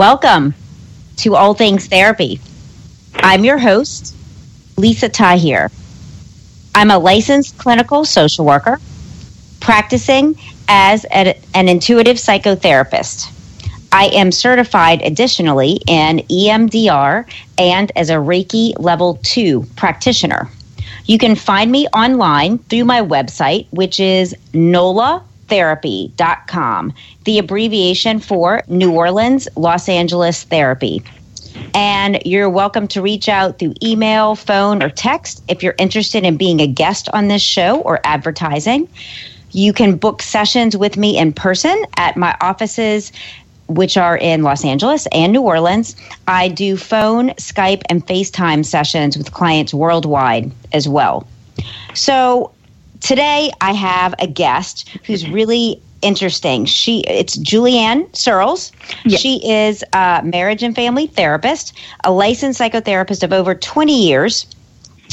[0.00, 0.54] Welcome
[1.16, 2.40] to All Things Therapy.
[3.16, 4.16] I'm your host,
[4.78, 5.70] Lisa Tahir.
[6.74, 8.80] I'm a licensed clinical social worker
[9.60, 10.36] practicing
[10.68, 11.34] as an
[11.68, 13.30] intuitive psychotherapist.
[13.92, 20.48] I am certified additionally in EMDR and as a Reiki Level 2 practitioner.
[21.04, 24.34] You can find me online through my website, which is
[25.50, 26.92] nolatherapy.com,
[27.24, 31.02] the abbreviation for New Orleans, Los Angeles Therapy.
[31.74, 36.36] And you're welcome to reach out through email, phone, or text if you're interested in
[36.36, 38.88] being a guest on this show or advertising.
[39.52, 43.12] You can book sessions with me in person at my offices,
[43.66, 45.96] which are in Los Angeles and New Orleans.
[46.28, 51.26] I do phone, Skype, and FaceTime sessions with clients worldwide as well.
[51.94, 52.52] So
[53.00, 56.64] today I have a guest who's really interesting.
[56.64, 58.72] She it's JulieAnne Searles.
[59.08, 64.46] She is a marriage and family therapist, a licensed psychotherapist of over 20 years.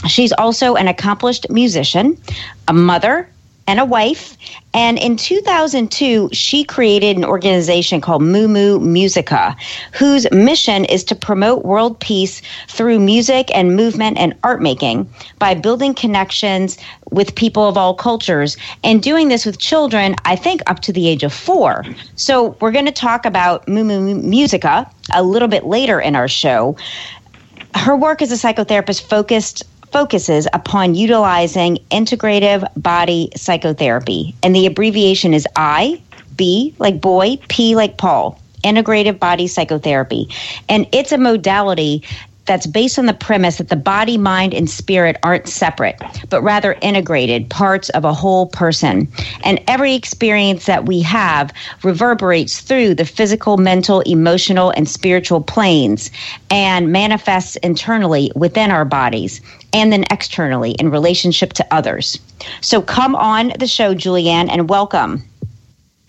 [0.07, 2.21] She's also an accomplished musician,
[2.67, 3.29] a mother,
[3.67, 4.38] and a wife.
[4.73, 9.55] And in 2002, she created an organization called Moo Musica,
[9.94, 15.53] whose mission is to promote world peace through music and movement and art making by
[15.53, 16.77] building connections
[17.11, 21.07] with people of all cultures and doing this with children, I think, up to the
[21.07, 21.85] age of four.
[22.16, 26.75] So we're going to talk about Moo Musica a little bit later in our show
[27.75, 34.35] her work as a psychotherapist focused focuses upon utilizing integrative body psychotherapy.
[34.43, 36.01] And the abbreviation is i
[36.35, 40.27] b like boy p like paul integrative body psychotherapy.
[40.67, 42.03] And it's a modality
[42.47, 46.77] that's based on the premise that the body, mind, and spirit aren't separate, but rather
[46.81, 49.07] integrated parts of a whole person.
[49.43, 51.53] And every experience that we have
[51.83, 56.09] reverberates through the physical, mental, emotional, and spiritual planes
[56.49, 59.41] and manifests internally within our bodies
[59.73, 62.17] and then externally in relationship to others.
[62.61, 65.23] So come on the show, JulieAnne, and welcome.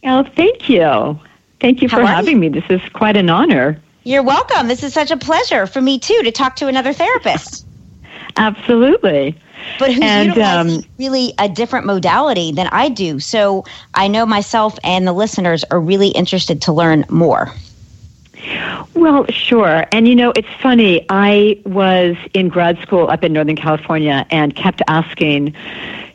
[0.04, 1.18] Oh, thank you.
[1.60, 2.48] Thank you How for having me.
[2.48, 3.80] This is quite an honor.
[4.08, 4.68] You're welcome.
[4.68, 7.66] This is such a pleasure for me too to talk to another therapist.
[8.38, 9.36] Absolutely.
[9.78, 13.20] But who's And, um, really a different modality than I do.
[13.20, 17.52] So I know myself and the listeners are really interested to learn more.
[18.94, 19.84] Well, sure.
[19.92, 21.04] And you know, it's funny.
[21.10, 25.54] I was in grad school up in Northern California and kept asking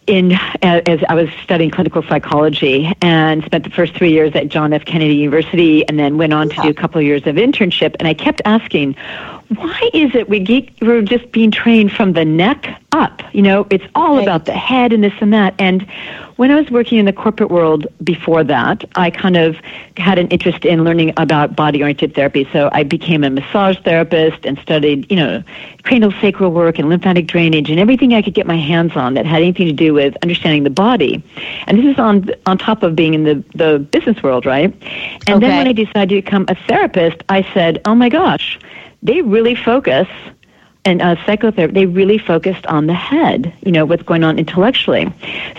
[0.07, 4.73] in as I was studying clinical psychology and spent the first 3 years at John
[4.73, 4.85] F.
[4.85, 7.95] Kennedy University and then went on to do a couple of years of internship.
[7.99, 8.95] And I kept asking
[9.49, 13.21] why is it we get, we're just being trained from the neck up?
[13.33, 14.23] You know, it's all Right.
[14.23, 15.53] about the head and this and that.
[15.59, 15.83] And
[16.37, 19.55] when I was working in the corporate world before that, I kind of
[19.97, 22.47] had an interest in learning about body oriented therapy.
[22.51, 25.43] So I became a massage therapist and studied, you know,
[25.83, 29.25] cranial sacral work and lymphatic drainage and everything I could get my hands on that
[29.25, 31.23] had anything to do with understanding the body.
[31.67, 34.73] And this is on on top of being in the, the business world, right?
[35.27, 35.45] And Okay.
[35.45, 38.59] then when I decided to become a therapist, I said, oh my gosh,
[39.03, 40.07] they really focus
[40.85, 45.11] and uh, psychotherapy, they really focused on the head, you know, what's going on intellectually.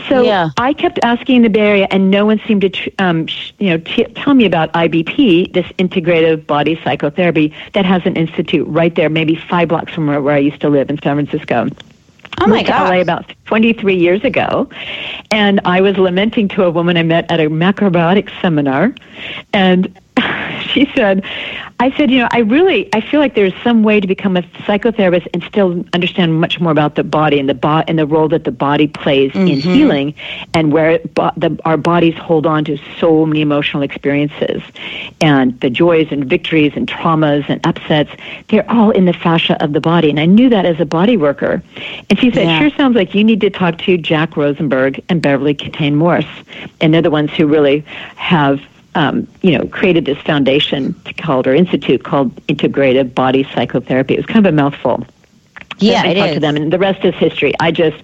[0.09, 0.51] So Yeah.
[0.59, 3.53] I kept asking in the Bay Area, and no one seemed to, tr- um, sh-
[3.59, 8.67] you know, t- tell me about IBP, this integrative body psychotherapy that has an institute
[8.69, 11.69] right there, maybe five blocks from where, where I used to live in San Francisco.
[12.41, 12.91] Oh my God.
[12.91, 14.69] LA about 23 years ago,
[15.31, 18.93] and I was lamenting to a woman I met at a macrobiotics seminar,
[19.53, 19.87] and
[20.75, 21.25] she said,
[21.81, 24.43] I said, you know, I really, I feel like there's some way to become a
[24.43, 28.29] psychotherapist and still understand much more about the body and the bo- and the role
[28.29, 29.47] that the body plays mm-hmm.
[29.47, 30.15] in healing,
[30.53, 34.63] and where bo- the, our bodies hold on to so many emotional experiences,
[35.21, 38.11] and the joys and victories and traumas and upsets.
[38.49, 41.17] They're all in the fascia of the body, and I knew that as a body
[41.17, 41.63] worker.
[42.11, 42.59] And she said, yeah.
[42.59, 46.25] "Sure sounds like you need to talk to Jack Rosenberg and Beverly Kitaen Morse,
[46.81, 47.85] and they're the ones who really
[48.17, 48.61] have."
[48.95, 54.15] Um, you know, created this foundation called or institute called Integrative Body Psychotherapy.
[54.15, 55.07] It was kind of a mouthful.
[55.79, 56.35] Yeah, I talked is.
[56.35, 57.53] to them, and the rest is history.
[57.59, 58.01] I just,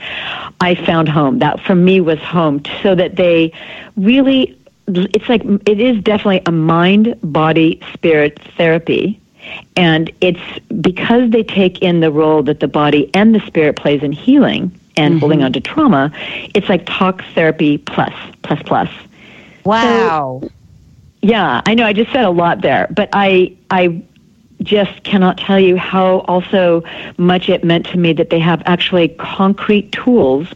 [0.61, 1.39] I found home.
[1.39, 3.53] That for me was home, so that they
[3.97, 4.59] really,
[4.89, 9.21] it's like it is definitely a mind, body, spirit therapy,
[9.77, 10.41] and it's
[10.81, 14.77] because they take in the role that the body and the spirit plays in healing
[14.97, 15.21] and mm-hmm.
[15.21, 16.13] holding on to trauma.
[16.55, 18.91] It's like talk therapy plus plus plus.
[19.65, 20.41] Wow.
[20.43, 20.51] So,
[21.23, 21.85] yeah, I know.
[21.85, 24.03] I just said a lot there, but I I
[24.63, 26.83] just cannot tell you how also
[27.17, 30.49] much it meant to me that they have actually concrete tools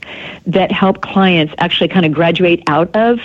[0.46, 3.18] that help clients actually kind of graduate out of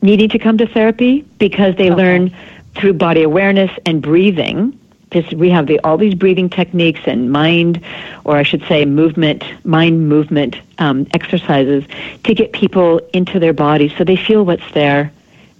[0.00, 1.96] needing to come to therapy because they okay.
[1.96, 2.36] learn
[2.74, 4.78] through body awareness and breathing.
[5.10, 7.84] This, we have the, all these breathing techniques and mind,
[8.24, 11.84] or I should say, movement, mind movement um, exercises
[12.24, 15.12] to get people into their body so they feel what's there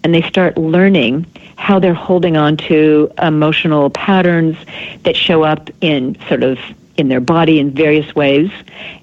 [0.05, 1.27] and they start learning
[1.57, 4.57] how they're holding on to emotional patterns
[5.05, 6.59] that show up in sort of
[6.97, 8.51] in their body in various ways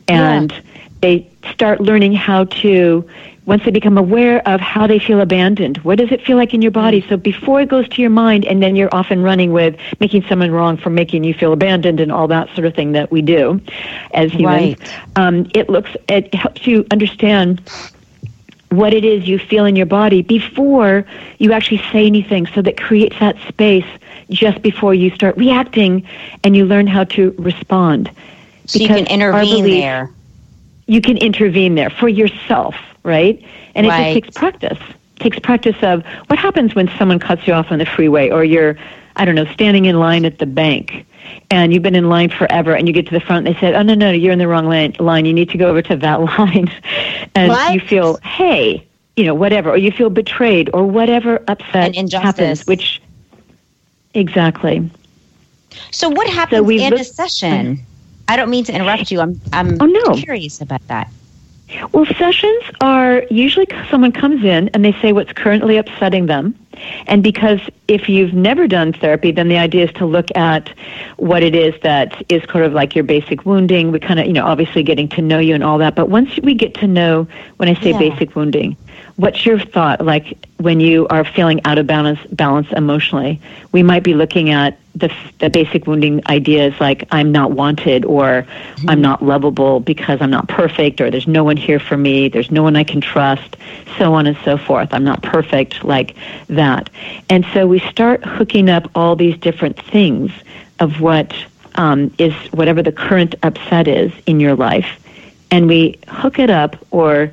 [0.08, 0.62] and yeah.
[1.02, 3.08] they start learning how to
[3.46, 6.62] once they become aware of how they feel abandoned what does it feel like in
[6.62, 9.76] your body so before it goes to your mind and then you're often running with
[10.00, 13.10] making someone wrong for making you feel abandoned and all that sort of thing that
[13.12, 13.60] we do
[14.14, 15.18] as humans right.
[15.18, 17.62] um, it looks it helps you understand
[18.70, 21.06] what it is you feel in your body before
[21.40, 23.86] you actually say anything so that creates that space
[24.30, 26.08] just before you start reacting
[26.44, 28.12] and you learn how to respond.
[28.66, 30.10] So because you can intervene belief, there.
[30.86, 33.44] You can intervene there for yourself, right?
[33.74, 34.00] And right.
[34.00, 34.80] it just takes practice.
[35.18, 38.44] It takes practice of what happens when someone cuts you off on the freeway or
[38.44, 38.78] you're,
[39.16, 41.06] I don't know, standing in line at the bank
[41.52, 43.76] and you've been in line forever and you get to the front and they said,
[43.76, 44.96] oh, no, no, you're in the wrong line.
[45.00, 45.26] line.
[45.26, 46.72] You need to go over to that line.
[47.36, 47.74] and what?
[47.74, 48.86] you feel, hey,
[49.16, 53.02] you know, whatever, or you feel betrayed or whatever upset happens, which,
[54.14, 54.90] exactly.
[55.92, 57.80] So what happens so in a session?
[58.28, 59.22] I don't mean to interrupt you.
[59.22, 60.16] I'm, I'm oh, no.
[60.16, 61.12] curious about that.
[61.92, 66.56] Well, sessions are usually someone comes in and they say what's currently upsetting them.
[67.08, 70.70] And because if you've never done therapy, then the idea is to look at
[71.18, 73.92] what it is that is kind of like your basic wounding.
[73.92, 75.96] We kind of, you know, obviously getting to know you and all that.
[75.96, 77.28] But once we get to know,
[77.58, 78.00] when I say yeah.
[78.00, 78.76] basic wounding,
[79.16, 83.42] what's your thought like when you are feeling out of balance, balance emotionally?
[83.72, 88.44] We might be looking at the, the basic wounding ideas like I'm not wanted or
[88.44, 88.90] mm-hmm.
[88.90, 92.52] I'm not lovable because I'm not perfect or there's no one here for me, there's
[92.52, 93.56] no one I can trust,
[93.98, 94.94] so on and so forth.
[94.94, 96.16] I'm not perfect like
[96.48, 96.90] that.
[97.30, 100.32] And so we start hooking up all these different things
[100.80, 101.34] of what
[101.76, 105.00] um, is whatever the current upset is in your life.
[105.52, 107.32] And we hook it up or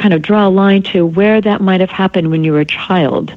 [0.00, 2.64] kind of draw a line to where that might have happened when you were a
[2.64, 3.34] child.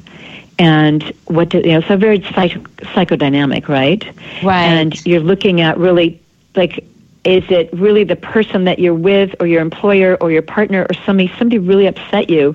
[0.58, 2.62] And what do, you know so very psych-
[2.94, 4.04] psychodynamic right?
[4.42, 4.64] Right.
[4.64, 6.20] And you're looking at really
[6.54, 6.84] like
[7.24, 10.94] is it really the person that you're with or your employer or your partner or
[11.04, 12.54] somebody somebody really upset you?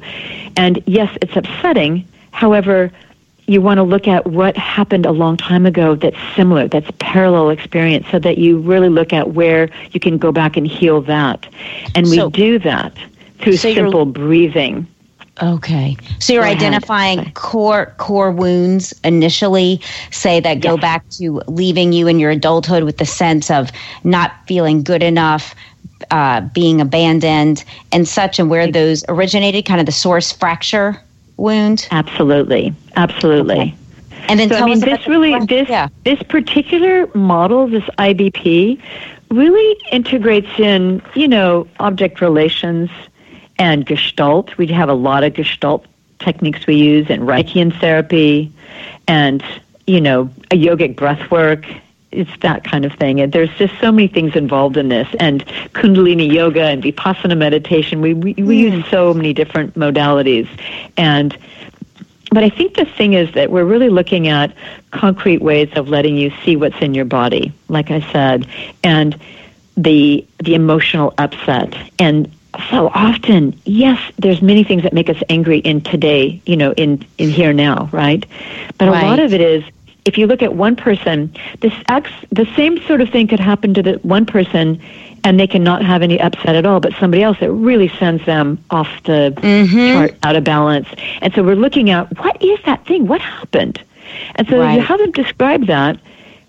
[0.55, 2.07] And yes it's upsetting.
[2.31, 2.91] However
[3.47, 7.49] you want to look at what happened a long time ago that's similar that's parallel
[7.49, 11.45] experience so that you really look at where you can go back and heal that.
[11.95, 12.93] And so, we do that
[13.39, 14.87] through so simple breathing
[15.41, 15.95] Okay.
[16.19, 17.33] So you're go identifying ahead.
[17.33, 19.81] core core wounds initially,
[20.11, 23.71] say that go back to leaving you in your adulthood with the sense of
[24.03, 25.55] not feeling good enough,
[26.11, 31.01] uh, being abandoned, and such, and where those originated, kind of the source fracture
[31.37, 31.87] wound.
[31.91, 33.59] Absolutely, absolutely.
[33.59, 33.75] Okay.
[34.27, 35.87] And then so, I mean, this really this yeah.
[36.03, 38.79] this particular model, this IBP,
[39.31, 42.89] really integrates in you know object relations
[43.59, 44.57] and Gestalt.
[44.57, 45.85] We have a lot of Gestalt
[46.17, 48.51] techniques we use and Reichian therapy
[49.07, 49.43] and,
[49.85, 51.65] you know, a yogic breath work.
[52.11, 53.21] It's that kind of thing.
[53.21, 55.07] And there's just so many things involved in this.
[55.19, 58.01] And Kundalini yoga and Vipassana meditation.
[58.01, 58.89] We, we, we use hmm.
[58.89, 60.47] so many different modalities.
[60.97, 61.37] And
[62.31, 64.53] but I think the thing is that we're really looking at
[64.91, 68.47] concrete ways of letting you see what's in your body, like I said,
[68.83, 69.19] and
[69.75, 72.31] the the emotional upset and
[72.69, 77.05] so often, yes, there's many things that make us angry in today, you know, in,
[77.17, 78.25] in here now, right?
[78.77, 79.03] But right.
[79.03, 79.63] a lot of it is
[80.05, 83.73] if you look at one person, this acts, the same sort of thing could happen
[83.75, 84.81] to the one person
[85.23, 88.63] and they cannot have any upset at all, but somebody else it really sends them
[88.71, 89.93] off the Mm-hmm.
[89.93, 90.87] chart out of balance.
[91.21, 93.05] And so we're looking at what is that thing?
[93.07, 93.81] What happened?
[94.35, 95.99] And so you have them describe that.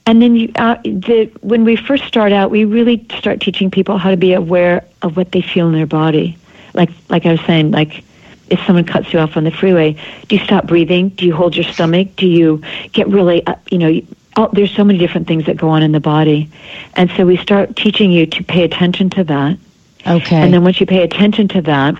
[0.06, 3.98] And then you, uh, the, when we first start out, we really start teaching people
[3.98, 6.36] how to be aware of what they feel in their body.
[6.74, 8.02] Like, like I was saying, like
[8.48, 9.96] if someone cuts you off on the freeway,
[10.28, 11.10] do you stop breathing?
[11.10, 12.16] Do you hold your stomach?
[12.16, 14.00] Do you get really, uh, you know,
[14.36, 16.50] oh, there's so many different things that go on in the body.
[16.94, 19.58] And so we start teaching you to pay attention to that.
[20.06, 20.36] Okay.
[20.36, 21.94] And then once you pay attention to that,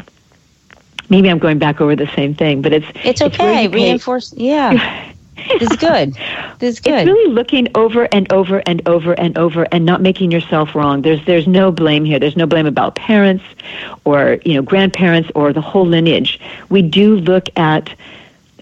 [1.09, 3.37] maybe I'm going back over the same thing, but it's it's okay.
[3.37, 4.33] pay- Reinforce.
[4.37, 5.07] Yeah.
[5.59, 6.15] this is good.
[6.59, 7.01] This is good.
[7.01, 11.03] It's really looking over and over and over and over and not making yourself wrong.
[11.03, 12.19] There's there's no blame here.
[12.19, 13.45] There's no blame about parents
[14.05, 16.41] or you know grandparents or the whole lineage.
[16.69, 17.95] We do look at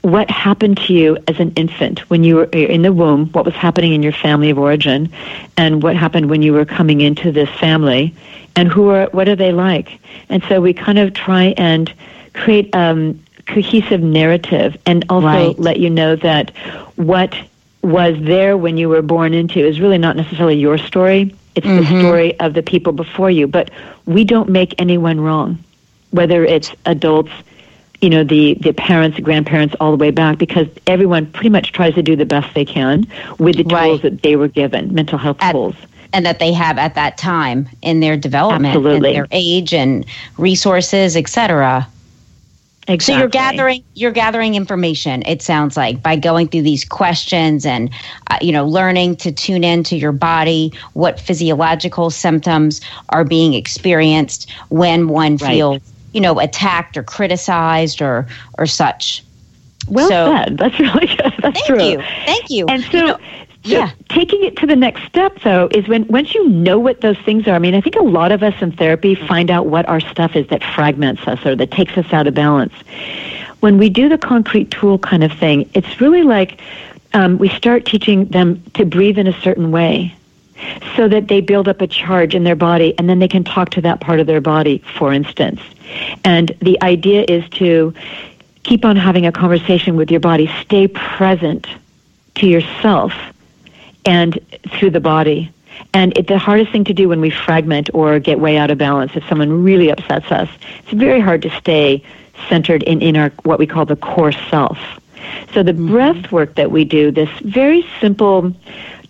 [0.03, 3.55] what happened to you as an infant when you were in the womb, what was
[3.55, 5.13] happening in your family of origin,
[5.57, 8.15] and what happened when you were coming into this family,
[8.57, 9.99] and who are what are they like?
[10.29, 11.93] And so we kind of try and
[12.33, 15.59] create um, cohesive narrative, and also Right.
[15.59, 16.53] let you know that
[16.97, 17.35] what
[17.83, 21.35] was there when you were born into is really not necessarily your story.
[21.55, 22.01] It's the mm-hmm.
[22.01, 23.47] story of the people before you.
[23.49, 23.71] But
[24.07, 25.59] we don't make anyone wrong,
[26.11, 27.33] whether it's adults,
[28.01, 31.95] you know, the, the parents, grandparents, all the way back, because everyone pretty much tries
[31.95, 33.07] to do the best they can
[33.39, 34.03] with the tools Right.
[34.03, 35.75] that they were given, mental health At- tools.
[36.13, 39.09] and that they have at that time in their development Absolutely.
[39.09, 40.05] and their age and
[40.37, 41.87] resources, etc.
[42.89, 43.15] Exactly.
[43.15, 45.23] So you're gathering you're gathering information.
[45.27, 47.91] It sounds like by going through these questions and
[48.31, 52.81] uh, you know learning to tune into your body, what physiological symptoms
[53.11, 55.51] are being experienced when one Right.
[55.51, 55.83] feels
[56.15, 58.27] you know attacked or criticized or
[58.57, 59.23] or such.
[59.89, 60.59] Well so- said.
[60.59, 61.35] That's really good.
[61.43, 61.83] That's Thank true.
[61.91, 62.67] you, thank you.
[62.69, 63.19] And so, You know,
[63.65, 63.91] so yeah.
[64.09, 67.47] taking it to the next step, though, is when once you know what those things
[67.49, 67.53] are.
[67.53, 70.37] I mean, I think a lot of us in therapy find out what our stuff
[70.37, 72.73] is that fragments us or that takes us out of balance.
[73.61, 76.61] When we do the concrete tool kind of thing, it's really like
[77.15, 80.15] um, we start teaching them to breathe in a certain way
[80.97, 83.71] so that they build up a charge in their body and then they can talk
[83.71, 85.61] to that part of their body, for instance.
[86.25, 87.93] And the idea is to
[88.63, 91.67] keep on having a conversation with your body, stay present
[92.37, 93.13] to yourself
[94.05, 94.39] and
[94.71, 95.53] through the body.
[95.95, 98.79] And it, the hardest thing to do when we fragment or get way out of
[98.79, 100.49] balance, if someone really upsets us,
[100.81, 102.03] it's very hard to stay
[102.49, 104.79] centered in, in our what we call the core self.
[105.53, 108.55] So the breath work that we do, this very simple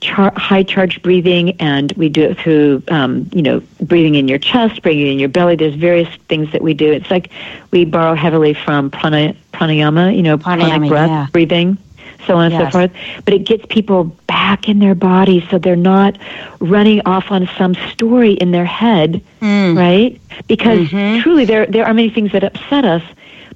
[0.00, 4.38] char- high charge breathing, and we do it through, um, you know, breathing in your
[4.38, 5.56] chest, breathing in your belly.
[5.56, 6.90] There's various things that we do.
[6.92, 7.30] It's like
[7.70, 11.26] we borrow heavily from prana- pranayama, you know, Pranayama, pranic breath yeah.
[11.32, 11.78] breathing,
[12.26, 12.72] so on and Yes.
[12.72, 12.90] so forth.
[13.24, 16.18] But it gets people back in their body so they're not
[16.60, 19.76] running off on some story in their head, mm.
[19.76, 20.20] right?
[20.46, 21.22] Because mm-hmm.
[21.22, 23.02] truly, there there are many things that upset us.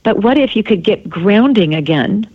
[0.02, 2.26] But what if you could get grounding again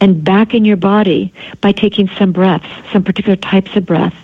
[0.00, 4.14] and back in your body by taking some breaths, some particular types of breath,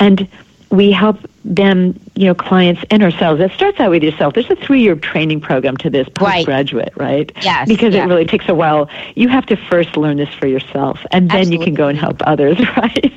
[0.00, 0.26] and
[0.70, 3.40] we help them, you know, clients and ourselves.
[3.40, 4.34] It starts out with yourself.
[4.34, 6.36] There's a three-year training program to this Right.
[6.36, 7.32] postgraduate, right?
[7.42, 8.04] Yes, Because yeah.
[8.04, 8.88] it really takes a while.
[9.16, 12.22] You have to first learn this for yourself, and then you can go and help
[12.26, 13.12] others, right?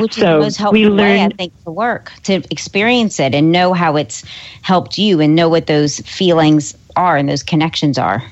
[0.00, 3.34] which is so the most helpful we way, I think, to work to experience it
[3.34, 4.24] and know how it's
[4.62, 8.22] helped you and know what those feelings are and those connections are.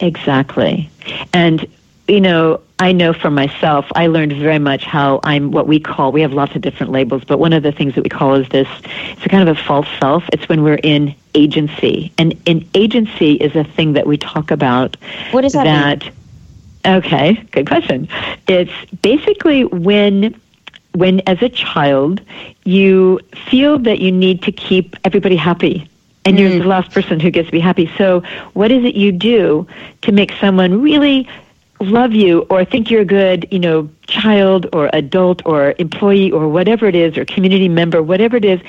[0.00, 0.90] Exactly.
[1.32, 1.64] And,
[2.08, 6.10] you know, I know for myself, I learned very much how I'm what we call,
[6.10, 8.48] we have lots of different labels, but one of the things that we call is
[8.48, 8.66] this,
[9.12, 10.24] it's a kind of a false self.
[10.32, 12.12] It's when we're in agency.
[12.18, 14.96] And in agency is a thing that we talk about
[15.30, 15.74] What does that, mean?
[15.74, 16.12] that
[16.84, 18.08] okay good question
[18.48, 18.72] it's
[19.02, 20.34] basically when
[20.96, 22.20] when as a child
[22.64, 25.88] you feel that you need to keep everybody happy
[26.24, 26.58] and you're mm.
[26.58, 28.20] the last person who gets to be happy so
[28.54, 29.64] what is it you do
[30.00, 31.28] to make someone really
[31.90, 36.48] love you or think you're a good you know child or adult or employee or
[36.48, 38.60] whatever it is or community member whatever it is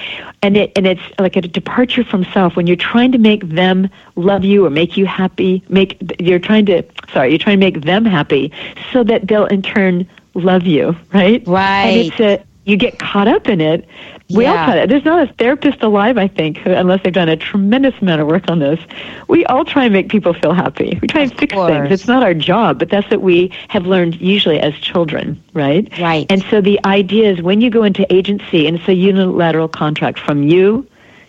[0.41, 3.89] and it and it's like a departure from self when you're trying to make them
[4.15, 6.81] love you or make you happy make you're trying to
[7.13, 8.51] sorry you're trying to make them happy
[8.91, 11.85] so that they'll in turn love you right Right.
[11.85, 13.87] and it's a you get caught up in it
[14.29, 14.65] we all Yeah.
[14.65, 17.93] try to, there's not a therapist alive i think who, unless they've done a tremendous
[18.01, 18.79] amount of work on this
[19.27, 21.71] we all try and make people feel happy we try and fix course.
[21.71, 25.87] things it's not our job but that's what we have learned usually as children right
[25.99, 26.25] Right.
[26.29, 30.19] and so the idea is when you go into agency and it's a unilateral contract
[30.19, 30.87] from you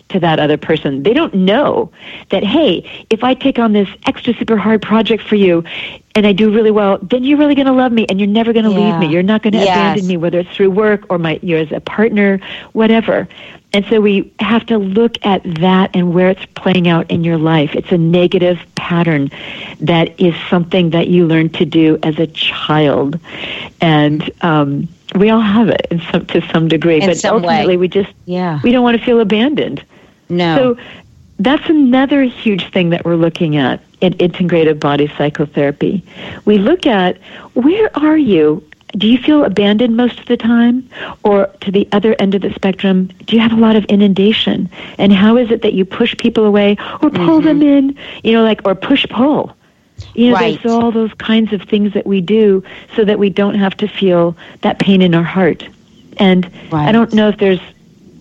[0.09, 1.03] to that other person.
[1.03, 1.91] They don't know
[2.29, 5.63] that, hey, if I take on this extra super hard project for you
[6.13, 8.53] and I do really well, then you're really going to love me and you're never
[8.53, 8.77] going to Yeah.
[8.77, 9.07] leave me.
[9.07, 9.75] You're not going to Yes.
[9.75, 12.39] abandon me, whether it's through work or my, you're as a partner,
[12.73, 13.27] whatever.
[13.73, 17.37] And so we have to look at that and where it's playing out in your
[17.37, 17.75] life.
[17.75, 19.31] It's a negative pattern
[19.81, 23.19] that is something that you learned to do as a child.
[23.81, 27.01] And um, we all have it in some, to some degree.
[27.01, 27.47] In but some way.
[27.49, 28.59] ultimately, we just Yeah.
[28.63, 29.83] we don't want to feel abandoned.
[30.29, 30.55] No.
[30.57, 30.83] So
[31.39, 36.03] that's another huge thing that we're looking at in integrative body psychotherapy.
[36.45, 37.17] We look at
[37.53, 38.63] where are you?
[38.91, 40.87] Do you feel abandoned most of the time?
[41.23, 44.69] Or to the other end of the spectrum, do you have a lot of inundation?
[44.97, 47.89] And how is it that you push people away or pull them mm-hmm.
[47.89, 47.97] in?
[48.23, 49.55] You know, like, or push pull.
[50.13, 50.61] You know, Right.
[50.61, 52.63] there's all those kinds of things that we do
[52.95, 55.67] so that we don't have to feel that pain in our heart.
[56.17, 57.59] And I don't know if there's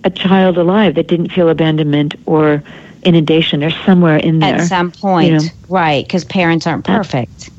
[0.04, 2.62] a child alive that didn't feel abandonment or
[3.02, 4.56] inundation or somewhere in there.
[4.56, 5.44] At some point, you know.
[5.68, 6.04] right?
[6.04, 7.50] Because parents aren't perfect.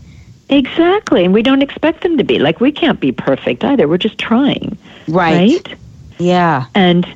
[0.50, 1.25] Exactly.
[1.25, 2.40] And we don't expect them to be.
[2.40, 3.88] Like, we can't be perfect either.
[3.88, 4.78] We're just trying.
[5.08, 5.68] Right.
[5.68, 5.78] Right?
[6.20, 6.66] Yeah.
[6.75, 7.08] And,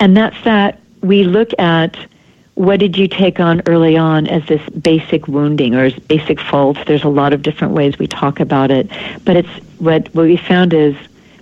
[0.00, 1.96] and that's that we look at
[2.54, 6.80] what did you take on early on as this basic wounding or as basic faults.
[6.86, 8.90] There's a lot of different ways we talk about it.
[9.24, 9.48] But it's
[9.78, 10.96] what, what we found is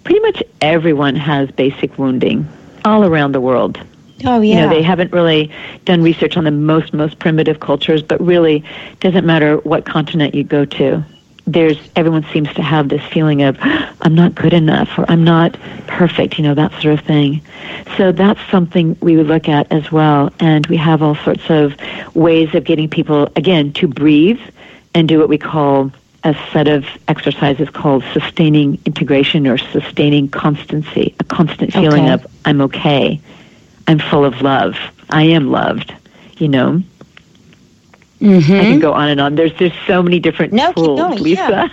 [0.05, 2.49] pretty much everyone has basic wounding
[2.85, 3.81] all around the world.
[4.25, 4.55] Oh yeah.
[4.55, 5.51] You know, they haven't really
[5.85, 8.65] done research on the most most primitive cultures, but really
[9.01, 11.05] doesn't matter what continent you go to.
[11.47, 13.57] There's everyone seems to have this feeling of
[14.03, 17.41] I'm not good enough or I'm not perfect, you know, that sort of thing.
[17.97, 21.75] So that's something we would look at as well and we have all sorts of
[22.15, 24.41] ways of getting people again to breathe
[24.95, 25.93] and do what we call
[26.25, 32.12] a set of exercises called sustaining integration or sustaining constancy, a constant feeling Okay.
[32.12, 33.21] of I'm okay.
[33.87, 34.77] I'm full of love.
[35.11, 35.93] I am loved.
[36.39, 36.83] You know,
[38.21, 38.53] mm-hmm.
[38.53, 39.35] I can go on and on.
[39.35, 41.71] There's there's so many different No, tools, going, Lisa.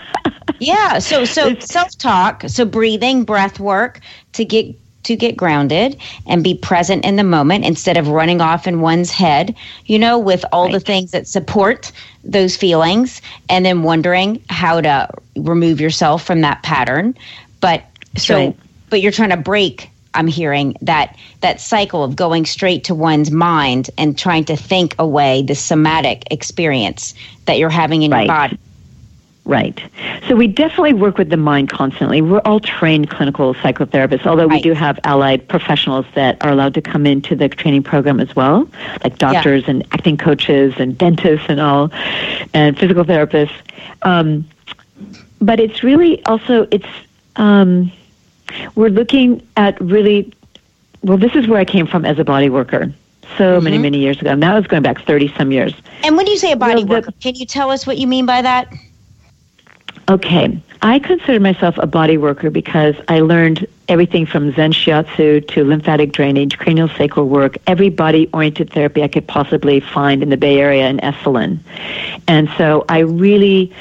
[0.60, 1.00] Yeah.
[1.00, 4.00] So so self talk, so breathing, breath work
[4.34, 4.76] to get
[5.08, 9.10] to get grounded and be present in the moment instead of running off in one's
[9.10, 11.92] head, you know, with all the things that support
[12.24, 17.16] those feelings and then wondering how to remove yourself from that pattern.
[17.62, 17.84] But
[18.18, 18.58] so right.
[18.90, 23.32] but you're trying to break I'm hearing that that cycle of going straight to one's
[23.32, 27.14] mind and trying to think away the somatic experience
[27.46, 28.26] that you're having in Right.
[28.26, 28.60] your body.
[29.48, 29.82] Right.
[30.28, 32.22] So we definitely work with the mind constantly.
[32.22, 36.82] We're all trained clinical psychotherapists, although we do have allied professionals that are allowed to
[36.82, 38.70] come into the training program as well,
[39.06, 41.90] like doctors and acting coaches and dentists and all,
[42.54, 43.56] and physical therapists.
[44.02, 44.46] Um,
[45.40, 46.90] but it's really also it's
[47.38, 47.90] um,
[48.76, 50.34] we're looking at really
[51.04, 51.18] well.
[51.18, 52.94] This is where I came from as a body worker.
[53.38, 54.36] So many, many years ago.
[54.36, 55.74] Now it's going back 30 some years.
[56.04, 58.08] And when you say a body Well, the- worker, can you tell us what you
[58.08, 58.74] mean by that?
[60.10, 65.66] Okay, I consider myself a body worker because I learned everything from Zen Shiatsu to
[65.66, 70.38] lymphatic drainage, cranial sacral work, every body oriented therapy I could possibly find in the
[70.38, 71.60] Bay Area in Esalen.
[72.26, 73.74] And so I really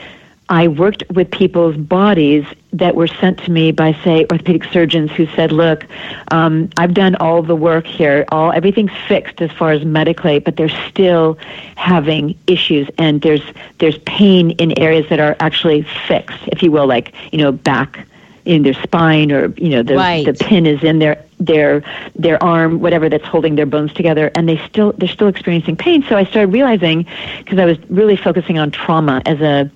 [0.49, 2.45] I worked with people's bodies
[2.79, 5.87] that were sent to me by, say, orthopedic surgeons who said, "Look,
[6.31, 8.25] um, I've done all the work here.
[8.31, 11.39] All everything's fixed as far as medically, but they're still
[11.77, 13.43] having issues, and there's
[13.79, 18.07] there's pain in areas that are actually fixed, if you will, like you know back."
[18.47, 20.25] in their spine or you know the Right.
[20.25, 21.83] the pin is in their their
[22.15, 26.05] their arm whatever that's holding their bones together and they still they're still experiencing pain
[26.09, 27.05] so i started realizing
[27.39, 29.69] because i was really focusing on trauma as a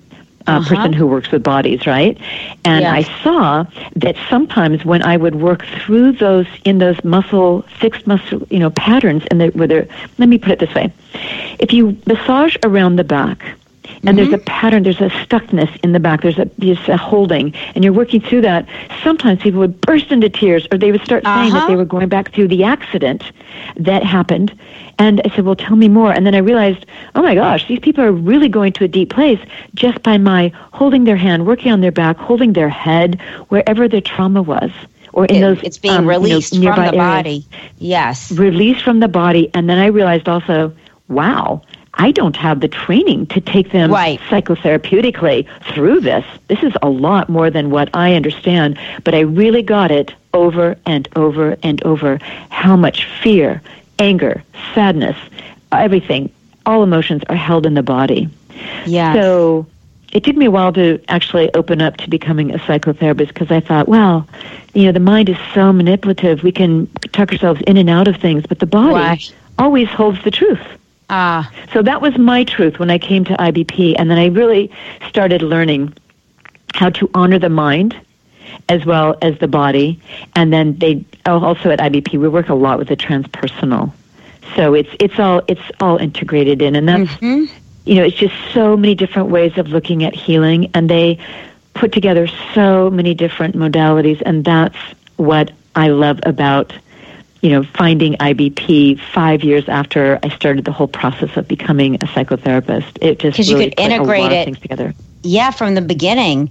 [0.47, 0.75] uh, Uh-huh.
[0.75, 2.17] person who works with bodies right
[2.65, 2.93] and Yes.
[2.99, 8.45] i saw that sometimes when i would work through those in those muscle fixed muscle
[8.49, 10.91] you know patterns and the, where they're let me put it this way
[11.59, 13.55] if you massage around the back
[14.03, 17.53] and there's a pattern, there's a stuckness in the back, there's a, there's a holding,
[17.75, 18.67] and you're working through that.
[19.03, 21.67] Sometimes people would burst into tears, or they would start saying that Uh-huh.
[21.67, 23.23] they were going back through the accident
[23.77, 24.53] that happened.
[24.99, 26.11] And I said, Well, tell me more.
[26.11, 29.09] And then I realized, oh my gosh, these people are really going to a deep
[29.09, 29.39] place
[29.73, 34.01] just by my holding their hand, working on their back, holding their head, wherever their
[34.01, 34.71] trauma was.
[35.13, 37.45] Or in It- those, it's being um, you know, released from the areas body.
[37.79, 38.31] Yes.
[38.31, 40.71] released from the body and then i realized also
[41.09, 41.61] wow
[41.95, 44.19] i don't have the training to take them Right.
[44.29, 49.61] psychotherapeutically through this this is a lot more than what i understand but i really
[49.61, 52.17] got it over and over and over
[52.49, 53.61] how much fear
[53.99, 55.17] anger sadness
[55.71, 56.29] everything
[56.65, 58.29] all emotions are held in the body
[58.85, 59.13] Yeah.
[59.13, 59.65] so
[60.13, 63.61] it took me a while to actually open up to becoming a psychotherapist because I
[63.61, 64.27] thought, well,
[64.73, 66.43] you know, the mind is so manipulative.
[66.43, 69.33] We can tuck ourselves in and out of things, but the body Right.
[69.57, 70.59] always holds the truth.
[71.11, 74.71] Ah, So that was my truth when I came to IBP, and then I really
[75.09, 75.93] started learning
[76.73, 77.95] how to honor the mind
[78.69, 79.99] as well as the body.
[80.35, 83.91] And then they also at IBP we work a lot with the transpersonal.
[84.55, 87.21] So it's it's all it's all integrated in, and that's
[87.85, 91.19] you know it's just so many different ways of looking at healing, and they
[91.73, 94.77] put together so many different modalities, and that's
[95.17, 96.73] what I love about
[97.41, 101.99] you know, finding IBP five years after I started the whole process of becoming a
[101.99, 102.97] psychotherapist.
[103.01, 104.37] It just 'Cause you really could integrate a lot it.
[104.39, 104.93] of things together.
[105.23, 106.49] yeah, from the beginning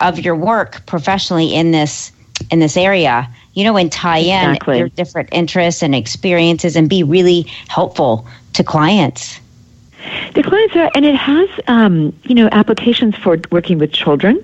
[0.00, 2.12] of your work professionally in this
[2.50, 4.78] in this area, you know, and tie in Exactly.
[4.78, 9.38] your different interests and experiences and be really helpful to clients.
[10.34, 14.42] The clients are, and it has, um, you know, applications for working with children.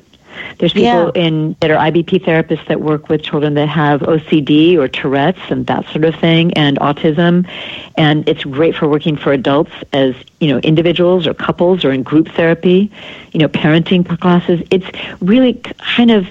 [0.59, 4.89] There's people in that are IBP therapists that work with children that have OCD or
[4.89, 7.49] Tourette's and that sort of thing, and autism.
[7.97, 12.03] And it's great for working for adults as you know individuals or couples or in
[12.03, 12.91] group therapy.
[13.33, 14.63] You know, parenting classes.
[14.71, 14.87] It's
[15.21, 16.29] really kind of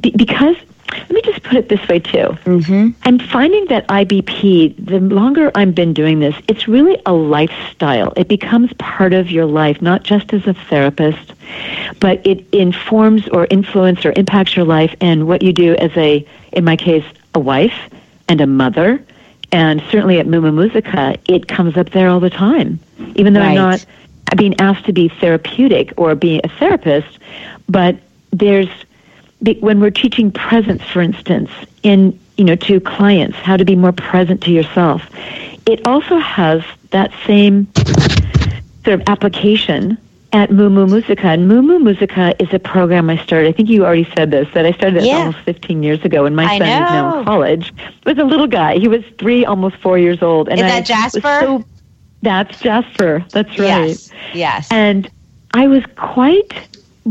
[0.00, 0.56] be- because.
[0.92, 2.36] Let me just put it this way too.
[2.44, 2.90] Mm-hmm.
[3.04, 8.12] I'm finding that IBP, the longer I've been doing this, it's really a lifestyle.
[8.16, 11.32] It becomes part of your life, not just as a therapist,
[12.00, 16.26] but it informs or influences or impacts your life and what you do as a,
[16.52, 17.78] in my case, a wife
[18.28, 19.02] and a mother.
[19.52, 22.78] And certainly at Moo Moo Musica, it comes up there all the time.
[23.14, 23.86] Even though I'm Right.
[24.28, 27.18] not being asked to be therapeutic or be a therapist,
[27.68, 27.96] but
[28.30, 28.68] there's
[29.60, 31.50] when we're teaching presence, for instance,
[31.82, 35.02] in you know to clients, how to be more present to yourself,
[35.66, 37.66] it also has that same
[38.84, 39.98] sort of application
[40.32, 41.26] at Moo Moo Musica.
[41.28, 43.48] And Moo Moo Musica is a program I started.
[43.48, 45.18] I think you already said this that I started Yeah.
[45.18, 46.26] almost 15 years ago.
[46.26, 47.72] And my I son is now in college.
[48.04, 48.78] Was a little guy.
[48.78, 50.48] He was three, almost four years old.
[50.48, 51.40] And Is that was Jasper?
[51.40, 51.64] so-
[52.22, 53.24] that's Jasper.
[53.30, 53.88] That's right.
[53.88, 54.10] Yes.
[54.34, 54.68] Yes.
[54.70, 55.08] And
[55.54, 56.52] I was quite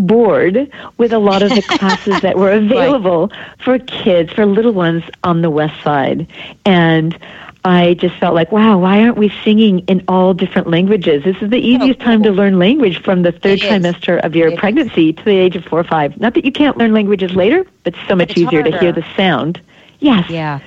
[0.06, 5.04] bored with a lot of the classes that were available for kids, for little ones
[5.24, 6.28] on the west side.
[6.66, 7.18] And
[7.66, 11.24] I just felt like, wow, why aren't we singing in all different languages?
[11.24, 13.70] This is the easiest time to learn language from the third It is.
[13.70, 14.60] trimester of your It is.
[14.60, 16.18] pregnancy to the age of four or five.
[16.20, 19.06] Not that you can't learn languages later, but so much it's easier to hear the
[19.18, 19.60] sound.
[20.00, 20.30] Yes.
[20.30, 20.60] yeah.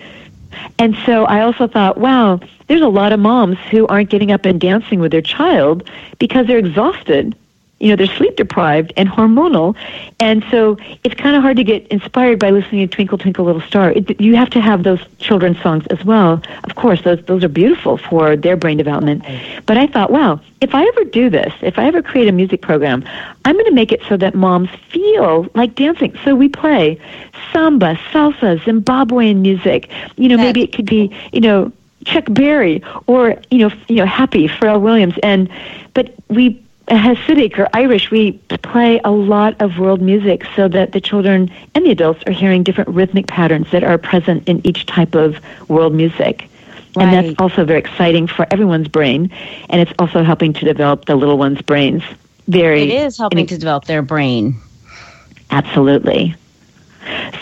[0.79, 4.45] And so I also thought, wow, there's a lot of moms who aren't getting up
[4.45, 5.88] and dancing with their child
[6.19, 7.35] because they're exhausted.
[7.81, 9.75] You know, they're sleep deprived and hormonal.
[10.21, 13.62] And so it's kind of hard to get inspired by listening to Twinkle Twinkle Little
[13.62, 13.93] Star.
[13.93, 16.43] It, you have to have those children's songs as well.
[16.64, 19.25] Of course, those, those are beautiful for their brain development.
[19.66, 22.61] But I thought, wow, if I ever do this, if I ever create a music
[22.61, 23.03] program,
[23.45, 26.16] I'm going to make it so that moms feel like dancing.
[26.25, 27.01] So we play
[27.53, 29.88] samba, salsa, Zimbabwean music.
[30.16, 31.73] You know, maybe it could be, you know,
[32.05, 35.51] Chuck Berry or you know, you know, Happy Pharrell Williams, and
[35.95, 36.62] but we
[36.96, 41.87] Hasidic or Irish, we play a lot of world music so that the children and
[41.87, 45.94] the adults are hearing different rhythmic patterns that are present in each type of world
[45.94, 46.48] music.
[46.96, 49.31] And that's also very exciting for everyone's brain,
[49.68, 52.03] and it's also helping to develop the little ones' brains.
[52.48, 54.57] Very, It is helping to develop their brain.
[55.50, 56.35] Absolutely.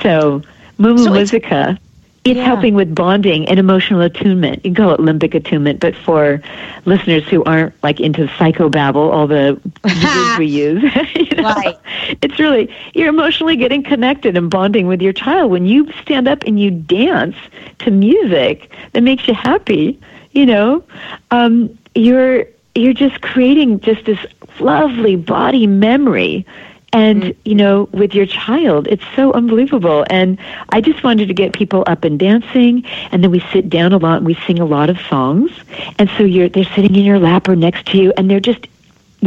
[0.02, 0.42] So,
[0.78, 1.78] Mumu So Musica,
[2.24, 2.42] it's Yeah.
[2.42, 4.64] helping with bonding and emotional attunement.
[4.64, 6.40] You can call it limbic attunement, but for
[6.85, 9.61] listeners who aren't like into psychobabble, all the
[10.02, 10.83] words we use,
[11.14, 11.78] you know, Right.
[12.22, 16.42] it's really you're emotionally getting connected and bonding with your child when you stand up
[16.44, 17.37] and you dance
[17.81, 19.98] to music that makes you happy.
[20.33, 20.85] You know,
[21.31, 24.18] um, you're you're just creating just this
[24.61, 26.46] lovely body memory
[26.92, 27.37] and mm.
[27.44, 30.05] you know with your child it's so unbelievable.
[30.11, 30.38] And
[30.70, 32.85] i just wanted to get people up and dancing.
[33.12, 35.51] And then we sit down a lot and we sing a lot of songs.
[35.98, 38.66] And so you're they're sitting in your lap or next to you and they're just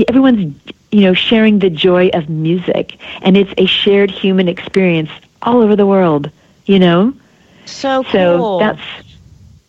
[0.08, 0.56] everyone's
[0.92, 2.98] you know sharing the joy of music.
[3.22, 6.32] And it's a shared human experience all over the world
[6.66, 7.14] you know?
[7.66, 8.12] So cool.
[8.12, 8.82] so that's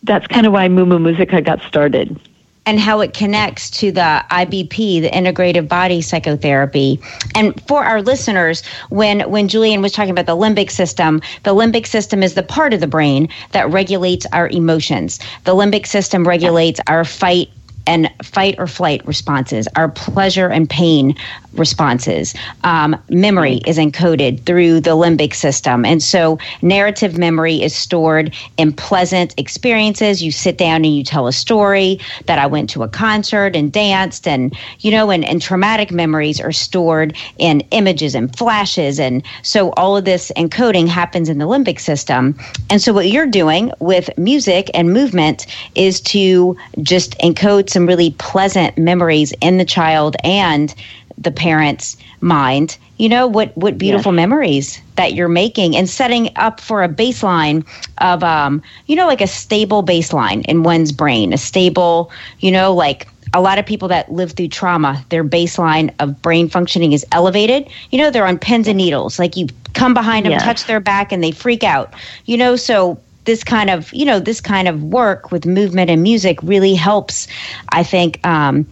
[0.03, 2.19] that's kind of why Moo Moo Musica got started.
[2.65, 6.99] And how it connects to the IBP, the integrative body psychotherapy.
[7.35, 11.85] And for our listeners, when when JulieAnne was talking about the limbic system, the limbic
[11.87, 15.19] system is the part of the brain that regulates our emotions.
[15.43, 17.49] The limbic system regulates our fight
[17.87, 21.15] and fight or flight responses, our pleasure and pain
[21.53, 22.33] responses.
[22.63, 25.85] Um, memory is encoded through the limbic system.
[25.85, 30.23] And so narrative memory is stored in pleasant experiences.
[30.23, 33.71] You sit down and you tell a story that I went to a concert and
[33.71, 38.99] danced and, you know, and, and traumatic memories are stored in images and flashes.
[38.99, 42.37] And so all of this encoding happens in the limbic system.
[42.69, 48.11] And so what you're doing with music and movement is to just encode some really
[48.11, 50.73] pleasant memories in the child and
[51.17, 52.77] the parent's mind.
[52.97, 57.65] You know what what beautiful memories that you're making and setting up for a baseline
[57.97, 62.73] of um you know like a stable baseline in one's brain a stable you know
[62.73, 67.05] like a lot of people that live through trauma their baseline of brain functioning is
[67.11, 67.67] elevated.
[67.89, 69.19] You know they're on pins and needles.
[69.19, 71.93] Like you come behind them touch their back and they freak out.
[72.25, 76.03] You know so this kind of you know this kind of work with movement and
[76.03, 77.27] music really helps
[77.69, 78.67] i think um,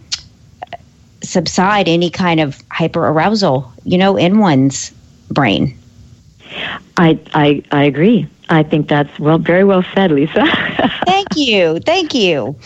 [1.22, 4.92] subside any kind of hyperarousal, you know, in one's
[5.30, 5.76] brain.
[6.96, 8.26] I I I agree.
[8.50, 10.44] I think that's well very well said, Lisa.
[11.06, 11.78] Thank you.
[11.80, 12.56] Thank you.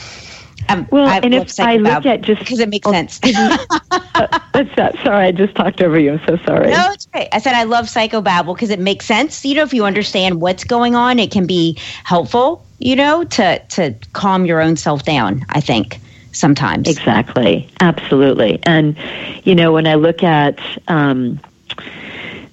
[0.68, 3.20] Um, well, I and if I look at just because it makes oh, sense.
[3.24, 4.94] uh, what's that?
[5.02, 6.12] Sorry, I just talked over you.
[6.12, 6.70] I'm so sorry.
[6.70, 7.28] No, it's great.
[7.32, 9.44] I said I love psychobabble because it makes sense.
[9.44, 12.64] You know, if you understand what's going on, it can be helpful.
[12.78, 15.44] You know, to to calm your own self down.
[15.50, 16.00] I think
[16.36, 16.88] sometimes.
[16.88, 17.68] Exactly.
[17.80, 18.60] Absolutely.
[18.64, 18.96] And,
[19.44, 21.40] you know, when I look at, um,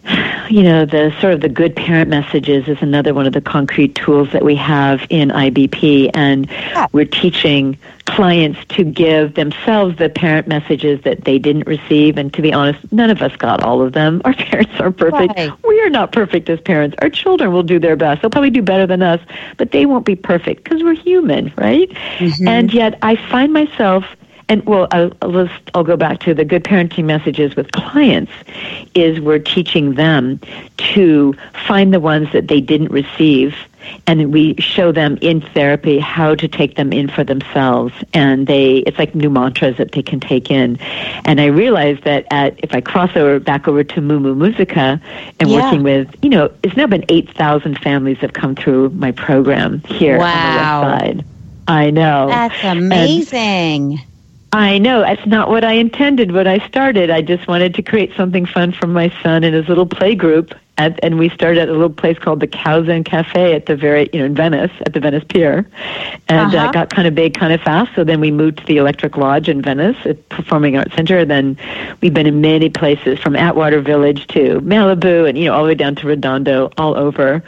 [0.50, 3.96] you know, the sort of the good parent messages is another one of the concrete
[3.96, 6.12] tools that we have in IBP.
[6.14, 6.50] And
[6.92, 12.18] we're teaching clients to give themselves the parent messages that they didn't receive.
[12.18, 14.22] And to be honest, none of us got all of them.
[14.26, 15.38] Our parents are perfect.
[15.38, 15.52] Right.
[15.64, 16.96] We are not perfect as parents.
[17.02, 18.22] Our children will do their best.
[18.22, 19.22] They'll probably do better than us,
[19.58, 21.90] but they won't be perfect because we're human, right?
[21.90, 22.48] Mm-hmm.
[22.48, 24.06] And yet I find myself
[24.50, 28.32] and well, I'll, I'll, I'll go back to the good parenting messages with clients
[28.94, 30.40] is we're teaching them
[30.78, 31.34] to
[31.68, 33.56] find the ones that they didn't receive
[34.08, 37.94] and we show them in therapy how to take them in for themselves.
[38.14, 40.78] And they it's like new mantras that they can take in.
[41.26, 45.02] And i realized that at if i cross over back over to moo moo musica
[45.40, 45.62] and yeah.
[45.62, 50.18] working with you know it's now been 8000 families have come through my program here
[50.18, 50.26] wow.
[50.26, 51.26] on the west side.
[51.68, 52.28] I know.
[52.28, 53.94] That's amazing.
[53.94, 54.02] and,
[54.54, 55.02] I know.
[55.02, 57.10] That's not what I intended when I started.
[57.10, 60.54] I just wanted to create something fun for my son and his little play group.
[60.78, 63.76] At, and we started at a little place called the Cow's End Cafe at the
[63.76, 65.68] very, you know, in Venice, at the Venice Pier.
[66.28, 66.68] And uh, uh-huh.
[66.68, 67.96] uh, got kind of big kind of fast.
[67.96, 71.18] So then we moved to the Electric Lodge in Venice, at Performing Arts Center.
[71.18, 71.58] And then
[72.02, 75.70] we've been in many places from Atwater Village to Malibu and, you know, all the
[75.70, 77.44] way down to Redondo, all over.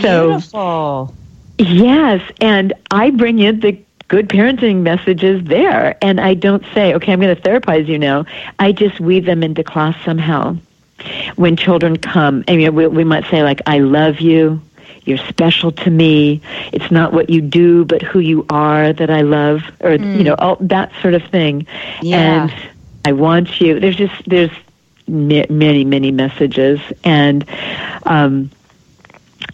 [0.00, 1.14] So, Beautiful.
[1.58, 2.22] Yes.
[2.40, 5.96] And I bring in the good parenting messages there.
[6.02, 8.24] And I don't say, okay, I'm going to therapize you now.
[8.58, 10.56] I just weave them into class somehow.
[11.36, 14.60] When children come, I mean, we, we might say, like, I love you.
[15.04, 16.40] You're special to me.
[16.72, 20.18] It's not what you do, but who you are that I love, or, mm.
[20.18, 21.66] you know, all that sort of thing.
[22.02, 22.44] Yeah.
[22.44, 22.70] And
[23.04, 23.78] I want you.
[23.78, 24.50] There's just, there's
[25.06, 26.80] many, many messages.
[27.04, 27.48] And,
[28.04, 28.50] um,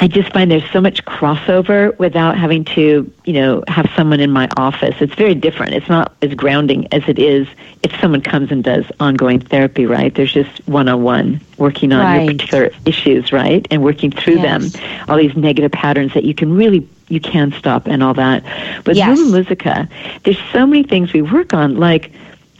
[0.01, 4.31] I just find there's so much crossover without having to, you know, have someone in
[4.31, 4.97] my office.
[5.01, 5.75] It's very different.
[5.75, 7.47] It's not as grounding as it is
[7.83, 10.13] if someone comes and does ongoing therapy, right?
[10.13, 12.25] There's just one on one working on right.
[12.25, 13.67] your particular issues, right?
[13.71, 14.73] And working through yes.
[14.73, 18.43] them, all these negative patterns that you can really you can stop and all that.
[18.87, 19.17] With yes.
[19.17, 19.89] Moo Moo Musica,
[20.25, 22.11] there's so many things we work on, like,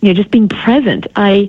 [0.01, 1.07] you know, just being present.
[1.17, 1.49] I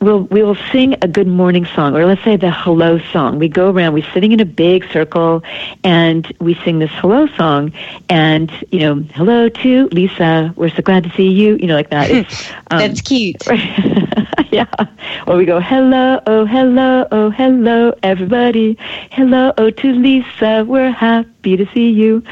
[0.00, 3.38] we'll we will sing a good morning song or let's say the hello song.
[3.38, 5.42] We go around we're sitting in a big circle
[5.84, 7.72] and we sing this hello song
[8.08, 11.90] and you know hello to lisa we're so glad to see you you know like
[11.90, 12.10] that.
[12.18, 13.36] It's, um, that's cute
[14.50, 14.66] yeah
[15.26, 18.76] or we go hello oh hello oh hello everybody
[19.10, 22.22] hello oh to lisa we're happy to see you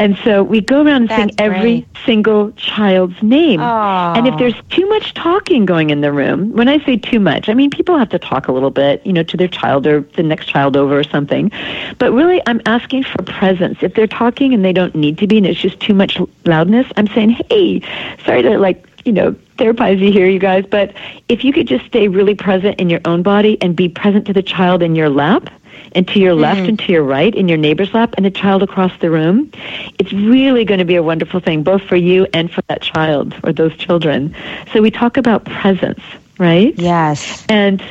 [0.00, 3.60] And so we go around and That's sing every single child's name.
[3.60, 4.14] Aw.
[4.14, 7.50] And if there's too much talking going in the room, when I say too much,
[7.50, 10.00] I mean people have to talk a little bit, you know, to their child or
[10.16, 11.52] the next child over or something.
[11.98, 13.82] But really, I'm asking for presence.
[13.82, 16.86] If they're talking and they don't need to be, and it's just too much loudness,
[16.96, 17.82] I'm saying, hey,
[18.24, 20.94] sorry to like, you know, therapize you here, you guys, but
[21.28, 24.32] if you could just stay really present in your own body and be present to
[24.32, 25.50] the child in your lap
[25.92, 26.68] and to your left mm-hmm.
[26.70, 29.50] and to your right in your neighbor's lap and the child across the room,
[29.98, 33.34] it's really going to be a wonderful thing, both for you and for that child
[33.42, 34.34] or those children.
[34.72, 36.02] So we talk about presence,
[36.38, 36.74] right?
[36.76, 37.44] Yes.
[37.48, 37.82] And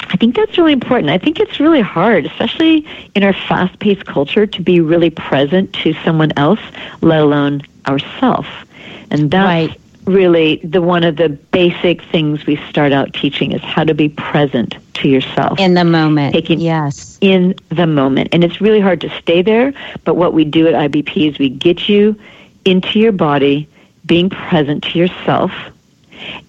[0.00, 1.10] I think that's really important.
[1.10, 5.72] I think it's really hard, especially in our fast paced culture, to be really present
[5.74, 6.60] to someone else,
[7.00, 8.48] let alone ourselves.
[9.10, 9.80] And that's Right.
[10.06, 14.08] Really the one of the basic things we start out teaching is how to be
[14.08, 16.34] present to yourself In the moment.
[16.34, 17.18] Taking- yes.
[17.20, 18.28] in the moment.
[18.32, 19.72] And it's really hard to stay there,
[20.04, 22.16] but what we do at IBP is we get you
[22.64, 23.68] into your body,
[24.06, 25.52] being present to yourself,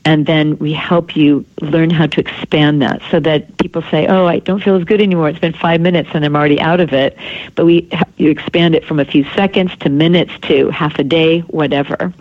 [0.06, 4.26] and then we help you learn how to expand that so that people say, "Oh,
[4.26, 5.28] I don't feel as good anymore.
[5.28, 7.18] It's been 5 minutes and I'm already out of it."
[7.56, 7.88] But we
[8.18, 12.14] you expand it from a few seconds to minutes to half a day, whatever.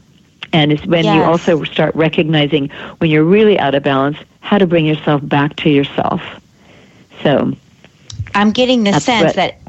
[0.55, 4.67] And it's when you also start recognizing when you're really out of balance, how to
[4.67, 6.23] bring yourself back to yourself.
[7.23, 7.57] So,
[8.35, 9.61] I'm getting the sense what- that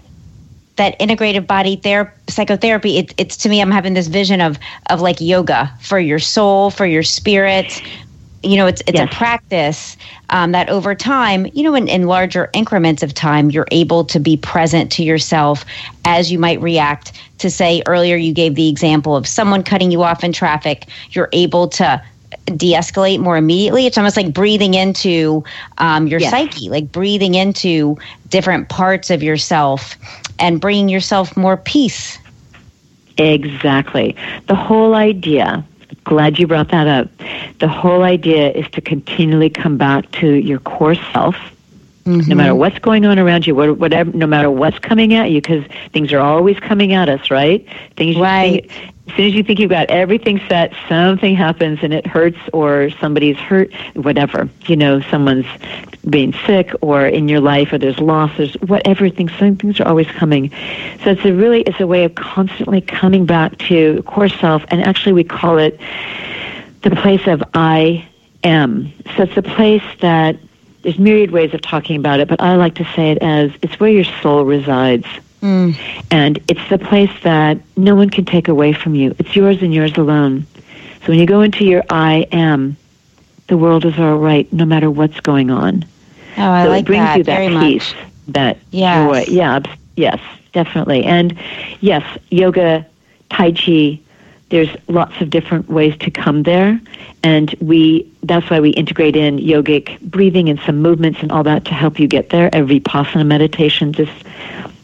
[0.77, 4.99] that integrative body therapy psychotherapy it, it's to me i'm having this vision of of
[4.99, 7.81] like yoga for your soul for your spirit
[8.45, 9.07] you know it's it's Yes.
[9.07, 9.97] a practice
[10.29, 14.19] um, that over time you know in, in larger increments of time you're able to
[14.19, 15.65] be present to yourself
[16.05, 20.03] as you might react to say earlier you gave the example of someone cutting you
[20.03, 22.01] off in traffic you're able to
[22.57, 25.43] de-escalate more immediately it's almost like breathing into
[25.77, 26.31] um, your Yes.
[26.31, 27.97] psyche like breathing into
[28.29, 29.95] different parts of yourself
[30.39, 32.19] and bringing yourself more peace
[33.17, 34.15] Exactly.
[34.47, 35.65] The whole idea,
[36.03, 37.09] glad you brought that up.
[37.59, 41.35] The whole idea is to continually come back to your core self.
[42.07, 42.37] No mm-hmm.
[42.37, 46.13] matter what's going on around you, whatever, no matter what's coming at you, because things
[46.13, 47.65] are always coming at us, right?
[47.97, 48.69] Things you Right.
[48.69, 52.37] think, as soon as you think you've got everything set, something happens and it hurts,
[52.53, 54.47] or somebody's hurt, whatever.
[54.67, 55.47] You know, someone's
[56.07, 59.09] being sick, or in your life, or there's losses, whatever.
[59.09, 60.51] Things, some things are always coming.
[61.03, 64.83] So it's a really, it's a way of constantly coming back to core self, and
[64.83, 65.79] actually we call it
[66.83, 68.07] the place of I
[68.43, 68.93] am.
[69.17, 70.37] So it's a place that
[70.85, 73.79] there's myriad ways of talking about it, but I like to say it as it's
[73.79, 75.07] where your soul resides.
[75.41, 75.75] Mm.
[76.11, 79.15] And it's the place that no one can take away from you.
[79.17, 80.45] It's yours and yours alone.
[81.01, 82.77] So when you go into your I am,
[83.47, 85.85] the world is all right no matter what's going on.
[86.37, 89.07] oh i so like it brings that you that very peace, much that Yes.
[89.07, 89.25] joy.
[89.33, 89.59] Yeah,
[89.95, 90.19] yes,
[90.53, 91.03] definitely.
[91.03, 91.35] And
[91.81, 92.85] yes, yoga,
[93.31, 93.99] tai chi,
[94.49, 96.79] there's lots of different ways to come there.
[97.23, 101.65] And we that's why we integrate in yogic breathing and some movements and all that
[101.65, 102.49] to help you get there.
[102.53, 104.13] Every vipassana meditation just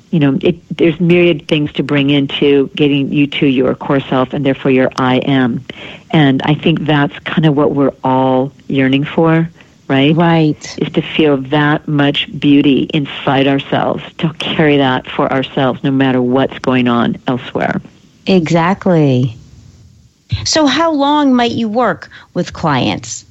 [0.10, 4.34] you know it there's myriad things to bring into getting you to your core self
[4.34, 5.64] and therefore your i am.
[6.10, 9.50] And i think that's kind of what we're all yearning for
[9.88, 10.16] right?
[10.16, 10.80] Right.
[10.80, 16.22] Is to feel that much beauty inside ourselves to carry that for ourselves no matter
[16.22, 17.82] what's going on elsewhere.
[18.26, 19.36] Exactly
[20.46, 23.26] so how long might you work with clients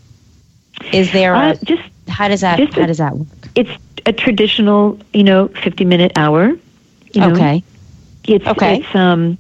[0.92, 3.70] is there uh, a, just how does that just a- how does that work it's
[4.06, 6.48] a traditional you know 50 minute hour
[7.12, 7.32] you know?
[7.32, 7.62] okay
[8.24, 8.80] It's, Okay.
[8.80, 9.36] It's um,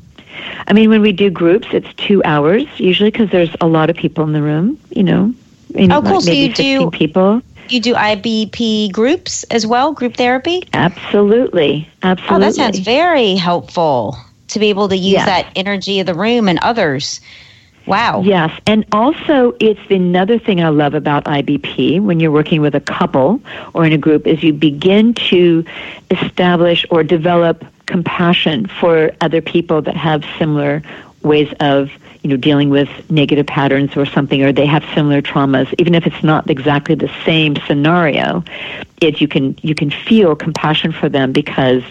[0.66, 3.96] I mean, when we do groups, it's two hours usually because there's a lot of
[3.96, 4.78] people in the room.
[4.90, 5.34] You know,
[5.74, 6.14] maybe, Oh, cool.
[6.14, 7.42] like So you do- people.
[7.68, 12.36] you do ibp groups as well group therapy Absolutely, absolutely.
[12.36, 14.16] Oh, that sounds very helpful
[14.48, 15.26] to be able to use Yes.
[15.26, 17.20] that energy of the room and others.
[17.90, 18.22] Wow.
[18.22, 22.80] Yes, and also it's another thing I love about IBP when you're working with a
[22.80, 23.40] couple
[23.74, 25.64] or in a group is you begin to
[26.08, 30.82] establish or develop compassion for other people that have similar
[31.22, 31.90] ways of
[32.22, 36.06] you know dealing with negative patterns or something or they have similar traumas even if
[36.06, 38.44] it's not exactly the same scenario
[39.00, 41.82] it you can you can feel compassion for them because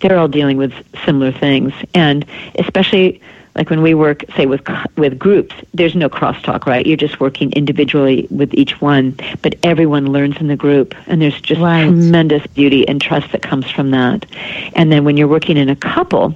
[0.00, 0.72] they're all dealing with
[1.04, 2.24] similar things and
[2.58, 3.20] especially
[3.56, 4.62] like when we work say with
[4.96, 10.06] with groups there's no crosstalk right you're just working individually with each one but everyone
[10.06, 11.82] learns in the group and there's just Right.
[11.82, 14.26] tremendous beauty and trust that comes from that
[14.74, 16.34] and then when you're working in a couple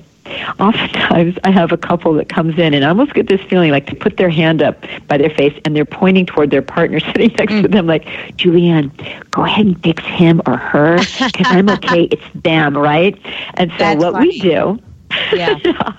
[0.59, 3.87] oftentimes I have a couple that comes in and I almost get this feeling like
[3.87, 7.31] to put their hand up by their face and they're pointing toward their partner sitting
[7.39, 7.63] next Mm.
[7.63, 8.05] to them like,
[8.39, 12.05] JulieAnne, go ahead and fix him or her because I'm okay.
[12.05, 13.17] It's them, right?
[13.55, 14.79] And so That's what we do
[15.33, 15.93] Yeah.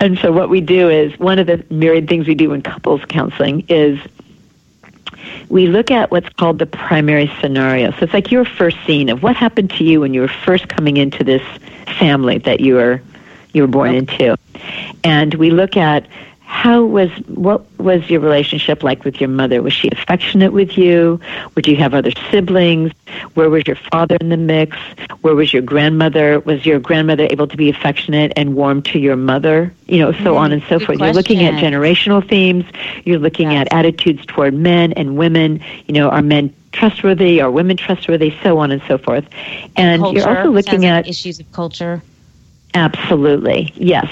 [0.00, 3.00] And so what we do is one of the myriad things we do in couples
[3.08, 4.00] counseling is
[5.48, 7.92] we look at what's called the primary scenario.
[7.92, 10.68] So it's like your first scene of what happened to you when you were first
[10.68, 11.42] coming into this
[11.98, 13.00] family that you were
[13.52, 14.36] you were born into.
[15.04, 16.06] And we look at
[16.46, 19.62] how was what was your relationship like with your mother?
[19.62, 21.18] Was she affectionate with you?
[21.54, 22.92] Would you have other siblings?
[23.32, 24.76] Where was your father in the mix?
[25.22, 26.40] Where was your grandmother?
[26.40, 29.72] Was your grandmother able to be affectionate and warm to your mother?
[29.86, 30.36] You know, so mm-hmm.
[30.36, 30.98] on and so Good forth.
[31.00, 32.64] You're looking at generational themes.
[33.04, 33.66] You're looking Yes.
[33.72, 35.60] at attitudes toward men and women.
[35.86, 37.40] You know, are men trustworthy?
[37.40, 38.34] Are women trustworthy?
[38.42, 39.26] So on and so forth.
[39.76, 40.18] And culture.
[40.18, 42.02] you're also looking Sounds like at issues of culture.
[42.74, 44.10] Absolutely, yes.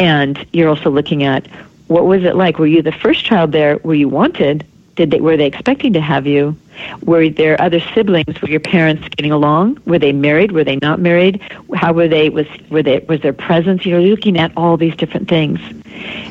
[0.00, 1.46] And you're also looking at
[1.88, 2.58] what was it like?
[2.58, 3.78] Were you the first child there?
[3.78, 4.66] Were you wanted?
[4.96, 6.56] Did they were they expecting to have you?
[7.02, 8.40] Were there other siblings?
[8.42, 9.78] Were your parents getting along?
[9.86, 10.52] Were they married?
[10.52, 11.40] Were they not married?
[11.74, 12.28] How were they?
[12.30, 12.98] Was were they?
[13.00, 13.84] Was their presence?
[13.86, 15.60] You know, you're looking at all these different things.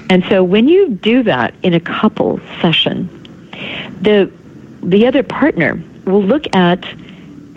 [0.09, 3.07] And so when you do that in a couple session,
[4.01, 4.31] the
[4.83, 6.85] the other partner will look at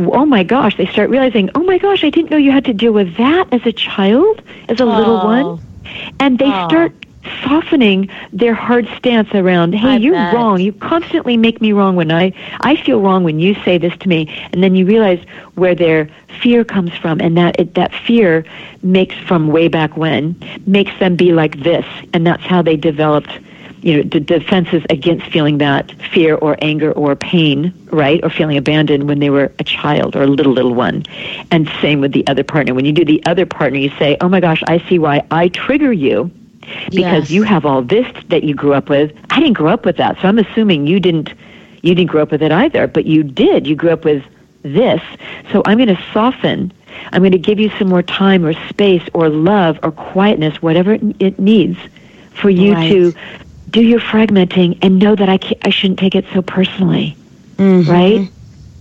[0.01, 2.73] oh my gosh they start realizing oh my gosh i didn't know you had to
[2.73, 5.25] deal with that as a child as a little Oh.
[5.27, 5.61] one
[6.21, 6.69] and they Oh.
[6.69, 6.93] start
[7.45, 10.33] softening their hard stance around hey I you're bet.
[10.35, 13.93] wrong you constantly make me wrong when i i feel wrong when you say this
[13.99, 15.21] to me and then you realize
[15.57, 16.09] where their
[16.41, 18.45] fear comes from and that it, that fear
[18.83, 20.37] makes from way back when
[20.67, 21.85] makes them be like this
[22.15, 23.33] and that's how they developed
[23.83, 28.57] you know, d- defenses against feeling that fear or anger or pain, right, or feeling
[28.57, 31.05] abandoned when they were a child or a little little one.
[31.51, 32.75] And same with the other partner.
[32.75, 35.49] When you do the other partner, you say, "Oh my gosh, I see why I
[35.49, 36.31] trigger you."
[36.91, 37.31] Because Yes.
[37.31, 39.13] you have all this that you grew up with.
[39.31, 41.33] I didn't grow up with that, so I'm assuming you didn't.
[41.83, 43.67] You didn't grow up with it either, but you did.
[43.67, 44.23] You grew up with
[44.63, 45.01] this,
[45.53, 46.73] so I'm going to soften.
[47.13, 50.95] I'm going to give you some more time or space or love or quietness, whatever
[50.95, 51.79] it, it needs,
[52.33, 52.89] for you Right.
[52.91, 53.15] to
[53.71, 57.17] do your fragmenting and know that I, I shouldn't take it so personally,
[57.57, 57.91] Mm-hmm.
[57.91, 58.31] right?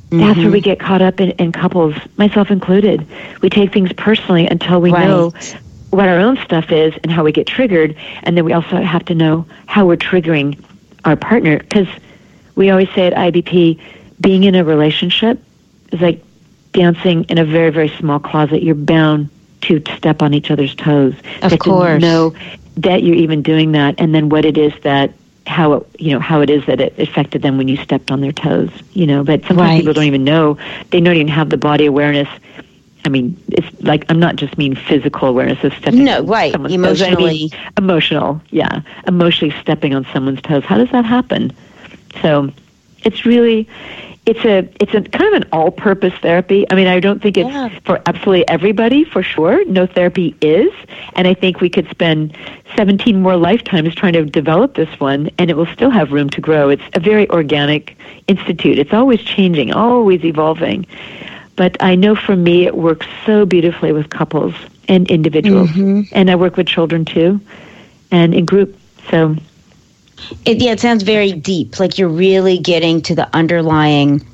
[0.10, 3.06] That's where we get caught up in, in couples, myself included.
[3.42, 5.34] We take things personally until we know
[5.90, 9.04] what our own stuff is and how we get triggered, and then we also have
[9.06, 10.64] to know how we're triggering
[11.04, 11.58] our partner.
[11.60, 11.88] Because
[12.56, 13.80] we always say at IBP,
[14.22, 15.44] being in a relationship
[15.92, 16.24] is like
[16.72, 18.64] dancing in a very, very small closet.
[18.64, 19.30] You're bound
[19.62, 21.16] to step on each other's toes.
[21.42, 22.02] Of Get to course.
[22.02, 22.34] know
[22.78, 25.12] that you're even doing that, and then what it is that
[25.46, 28.22] how it, you know how it is that it affected them when you stepped on
[28.22, 28.70] their toes.
[28.94, 29.78] You know, but sometimes Right.
[29.80, 30.58] people don't even know.
[30.92, 32.28] They don't even have the body awareness.
[33.06, 36.04] I mean, it's like I'm not just mean physical awareness of stepping.
[36.04, 36.52] No, on right.
[36.52, 37.02] someone's toes.
[37.02, 37.52] I mean Emotionally.
[37.78, 38.42] emotional.
[38.52, 40.64] Yeah, emotionally stepping on someone's toes.
[40.66, 41.54] How does that happen?
[42.22, 42.52] So,
[43.06, 43.68] it's really
[44.28, 46.66] it's a it's a kind of an all-purpose therapy.
[46.70, 47.70] I mean, I don't think it's Yeah.
[47.86, 49.64] for absolutely everybody for sure.
[49.66, 50.72] No therapy is,
[51.16, 52.38] and I think we could spend
[52.76, 56.42] 17 more lifetimes trying to develop this one, and it will still have room to
[56.42, 56.70] grow.
[56.70, 57.98] It's a very organic
[58.28, 58.78] institute.
[58.78, 60.86] It's always changing, always evolving.
[61.56, 64.54] But I know for me, it works so beautifully with couples
[64.90, 66.02] and individuals, mm-hmm.
[66.12, 67.40] and I work with children too,
[68.12, 68.78] and in group.
[69.10, 69.38] So
[70.46, 71.80] It, yeah, it sounds very deep.
[71.80, 74.26] Like you're really getting to the underlying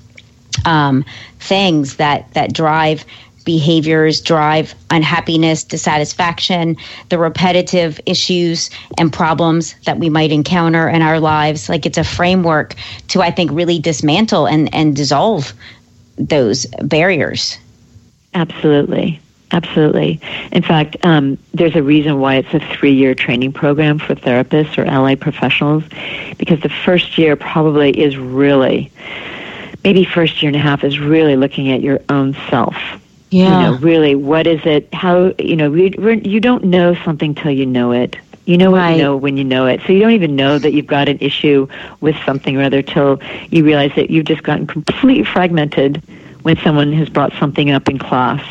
[0.66, 1.06] um,
[1.40, 3.06] things that that drive
[3.44, 6.78] behaviors, drive unhappiness, dissatisfaction,
[7.10, 11.68] the repetitive issues and problems that we might encounter in our lives.
[11.68, 12.76] Like it's a framework
[13.10, 15.54] to, I think, really dismantle and and dissolve
[16.18, 17.58] those barriers.
[18.34, 19.20] Absolutely.
[19.54, 20.20] Absolutely.
[20.52, 24.78] In fact, um, there's a reason why it's a three year training program for therapists
[24.80, 25.84] or allied professionals
[26.40, 28.92] because the first year probably is really,
[29.84, 32.76] maybe first year and a half is really looking at your own self.
[33.30, 33.44] Yeah.
[33.46, 34.92] You know, really, what is it?
[34.94, 38.16] How, you know, we, we're, you don't know something till you know it.
[38.46, 38.98] You know what Right.
[38.98, 39.82] you know when you know it.
[39.86, 41.68] So you don't even know that you've got an issue
[42.02, 46.02] with something or other till you realize that you've just gotten completely fragmented
[46.42, 48.44] when someone has brought something up in class.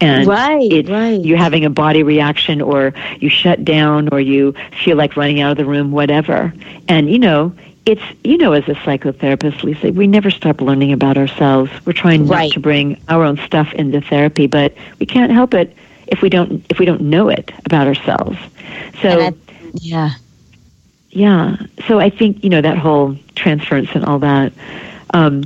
[0.00, 1.20] And Right, it's, right.
[1.20, 5.52] you're having a body reaction or you shut down or you feel like running out
[5.52, 6.52] of the room, whatever.
[6.88, 7.52] And, you know,
[7.84, 11.70] it's, you know, as a psychotherapist, Lisa, we never stop learning about ourselves.
[11.84, 12.52] We're trying not Right.
[12.52, 15.74] to bring our own stuff into therapy, but we can't help it
[16.06, 18.38] if we don't, if we don't know it about ourselves.
[19.02, 19.32] So, I-
[19.74, 20.10] yeah.
[21.10, 21.56] yeah.
[21.86, 24.52] So I think, you know, that whole transference and all that.
[25.14, 25.44] Um,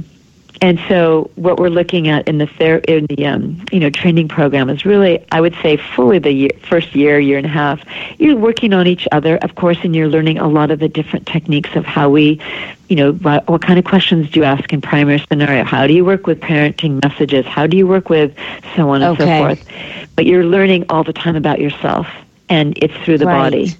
[0.62, 4.28] And so, what we're looking at in the ther- in the um, you know training
[4.28, 7.80] program is really, I would say, fully the year, first year, year and a half.
[8.20, 11.26] You're working on each other, of course, and you're learning a lot of the different
[11.26, 12.40] techniques of how we,
[12.88, 15.64] you know, what, what kind of questions do you ask in primary scenario?
[15.64, 17.44] How do you work with parenting messages?
[17.44, 18.32] How do you work with
[18.76, 19.26] so on and Okay.
[19.40, 20.06] so forth?
[20.14, 22.06] But you're learning all the time about yourself,
[22.48, 23.50] and it's through the Right.
[23.50, 23.72] body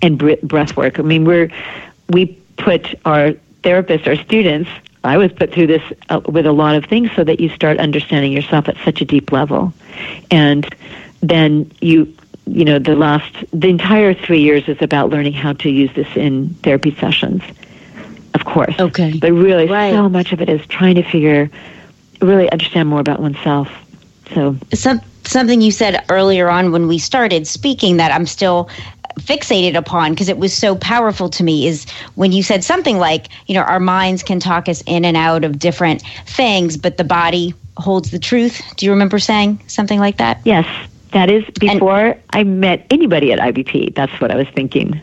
[0.00, 0.98] and br- breath work.
[0.98, 1.50] I mean, we're
[2.08, 2.26] we
[2.56, 4.70] put our therapists, our students.
[5.04, 7.78] I was put through this uh, with a lot of things so that you start
[7.78, 9.72] understanding yourself at such a deep level,
[10.30, 10.68] and
[11.22, 12.12] then you
[12.46, 16.08] you know the last the entire three years is about learning how to use this
[16.16, 17.42] in therapy sessions
[18.34, 19.16] of course Okay.
[19.18, 19.92] but really Right.
[19.92, 21.50] so much of it is trying to figure
[22.22, 23.68] really understand more about oneself
[24.34, 28.68] so Some, something you said earlier on when we started speaking that I'm still
[29.20, 33.28] fixated upon because it was so powerful to me is when you said something like,
[33.46, 37.04] you know, our minds can talk us in and out of different things, but the
[37.04, 38.62] body holds the truth.
[38.76, 40.40] Do you remember saying something like that?
[40.44, 40.66] yes
[41.12, 45.00] that is before i met anybody at ibp that's what i was thinking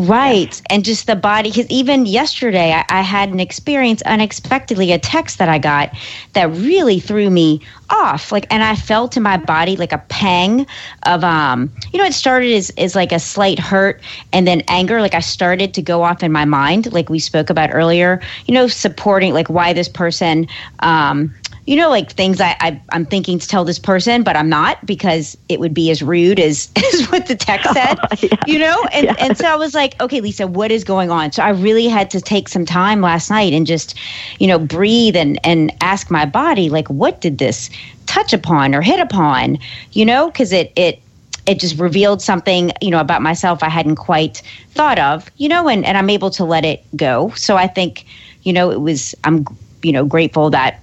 [0.00, 0.62] Right.
[0.70, 5.36] And just the body, because even yesterday I, I had an experience unexpectedly, a text
[5.38, 5.94] that I got
[6.32, 8.32] that really threw me off.
[8.32, 10.66] Like, and I felt in my body like a pang
[11.02, 14.00] of, um, you know, it started as, as like a slight hurt
[14.32, 15.02] and then anger.
[15.02, 18.54] Like I started to go off in my mind, like we spoke about earlier, you
[18.54, 20.48] know, supporting like why this person,
[20.78, 21.34] um,
[21.70, 24.84] you know, like things I, I I'm thinking to tell this person, but I'm not
[24.84, 27.96] because it would be as rude as as what the text said.
[28.44, 31.30] You know, and and so I was like, okay, Lisa, what is going on?
[31.30, 33.96] So I really had to take some time last night and just,
[34.40, 37.70] you know, breathe and and ask my body, like, what did this
[38.06, 39.56] touch upon or hit upon?
[39.92, 41.00] You know, because it it
[41.46, 44.42] it just revealed something you know about myself i hadn't quite
[44.72, 48.04] thought of you know and, and i'm able to let it go so i think
[48.42, 49.46] you know it was i'm
[49.82, 50.80] you know grateful that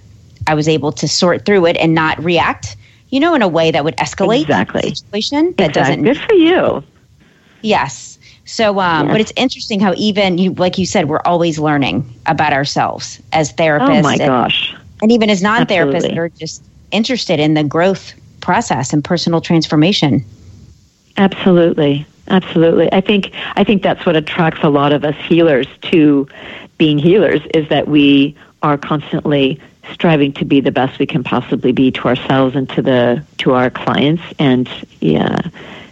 [0.48, 2.76] i was able to sort through it and not react
[3.10, 4.82] you know in a way that would escalate Exactly.
[4.90, 5.72] the situation that Exactly.
[5.82, 6.84] doesn't good for you
[7.62, 9.14] yes so um Yes.
[9.14, 13.54] but it's interesting how even you like you said we're always learning about ourselves as
[13.54, 17.64] therapists oh my and, gosh and even as non-therapists that are just interested in the
[17.64, 20.24] growth process and personal transformation
[21.18, 22.06] Absolutely.
[22.30, 22.92] Absolutely.
[22.94, 26.28] I think I think that's what attracts a lot of us healers to
[26.78, 29.60] being healers is that we are constantly
[29.92, 33.54] striving to be the best we can possibly be to ourselves and to the to
[33.54, 34.70] our clients and
[35.00, 35.40] yeah,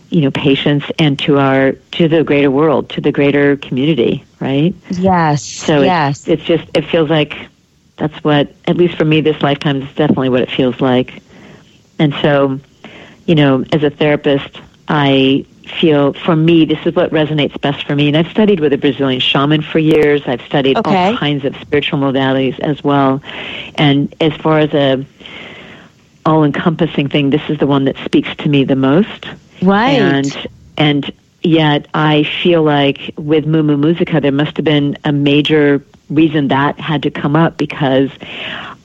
[0.09, 4.73] you know, patients and to our to the greater world, to the greater community, right?
[4.91, 7.35] yes So yes it's, it's just it feels like
[7.97, 11.21] that's what at least for me this lifetime is definitely what it feels like.
[11.97, 12.59] And so,
[13.25, 17.95] you know, as a therapist, I feel for me this is what resonates best for
[17.95, 18.07] me.
[18.07, 20.21] And I've studied with a Brazilian shaman for years.
[20.25, 21.07] I've studied Okay.
[21.11, 23.21] all kinds of spiritual modalities as well.
[23.75, 25.05] And as far as a
[26.25, 29.25] all encompassing thing, this is the one that speaks to me the most
[29.61, 30.47] right and
[30.77, 31.11] and
[31.45, 36.47] yet I feel like with Moo Moo Musica there must have been a major reason
[36.49, 38.11] that had to come up because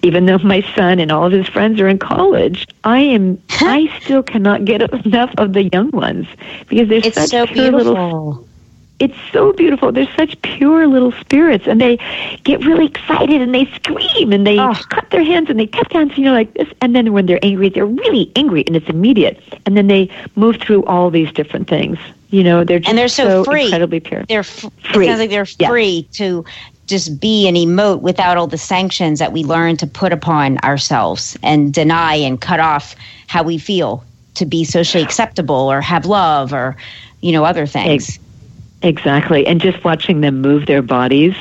[0.03, 3.91] even though my son and all of his friends are in college, I am I
[4.01, 6.27] still cannot get enough of the young ones
[6.69, 8.47] because they're it's such so pure little
[9.01, 9.93] it's so beautiful.
[9.93, 11.97] They're such pure little spirits, and they
[12.45, 14.75] get really excited and they scream and they Oh.
[14.75, 16.69] clap their hands and they tap dance, you know, like this.
[16.83, 19.43] And then when they're angry, they're really angry and it's immediate.
[19.65, 21.99] And then they move through all these different things.
[22.31, 23.65] You know, they're just And they're so free.
[23.65, 24.25] incredibly pure.
[24.29, 25.07] they're f- Free.
[25.07, 25.69] it sounds like they're Yeah.
[25.69, 26.45] free to
[26.87, 31.37] just be and emote without all the sanctions that we learn to put upon ourselves
[31.43, 32.95] and deny and cut off
[33.29, 34.03] how we feel
[34.35, 36.77] to be socially acceptable or have love or
[37.21, 38.19] you know other things
[38.83, 39.47] Exactly.
[39.47, 41.35] And just watching them move their bodies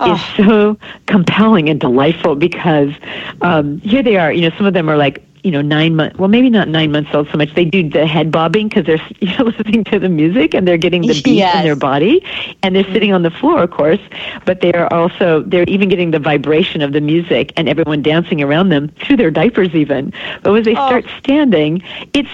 [0.00, 0.14] Oh.
[0.14, 2.94] is so compelling and delightful because
[3.42, 4.32] um, here they are.
[4.32, 6.92] You know, some of them are like, you know, nine months, well, maybe not nine
[6.92, 7.54] months old so much.
[7.54, 10.76] They do the head bobbing because they're you know, listening to the music and they're
[10.76, 11.54] getting the beat Yes.
[11.54, 12.22] in their body.
[12.62, 14.00] And they're sitting on the floor, of course,
[14.44, 18.42] but they are also, they're even getting the vibration of the music and everyone dancing
[18.42, 20.12] around them through their diapers, even.
[20.42, 20.86] But as they Oh.
[20.86, 21.82] start standing,
[22.12, 22.28] it's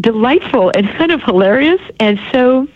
[0.00, 2.66] delightful and kind of hilarious and so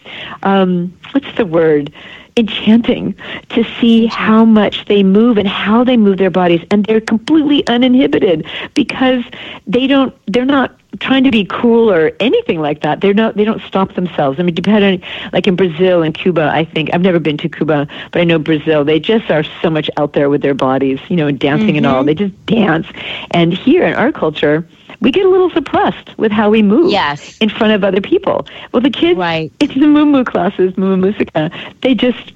[0.43, 1.91] um, what's the word
[2.37, 3.15] enchanting
[3.49, 6.61] to see how much they move and how they move their bodies.
[6.71, 9.25] And they're completely uninhibited because
[9.67, 13.01] they don't they're not trying to be cool or anything like that.
[13.01, 14.39] They're not they don't stop themselves.
[14.39, 17.89] I mean depending like in brazil and cuba i think i've never been to cuba
[18.13, 21.17] but i know brazil they just are so much out there with their bodies you
[21.17, 22.05] know and dancing and all.
[22.05, 22.07] Mm-hmm.
[22.07, 22.87] They just dance.
[23.31, 24.67] And here in our culture
[25.07, 27.39] we get a little suppressed with how we move Yes.
[27.39, 28.45] in front of other people.
[28.73, 29.53] Well, the kids Right.
[29.61, 31.49] in the Moo Moo classes, Moo Moo Musica,
[31.83, 32.33] they just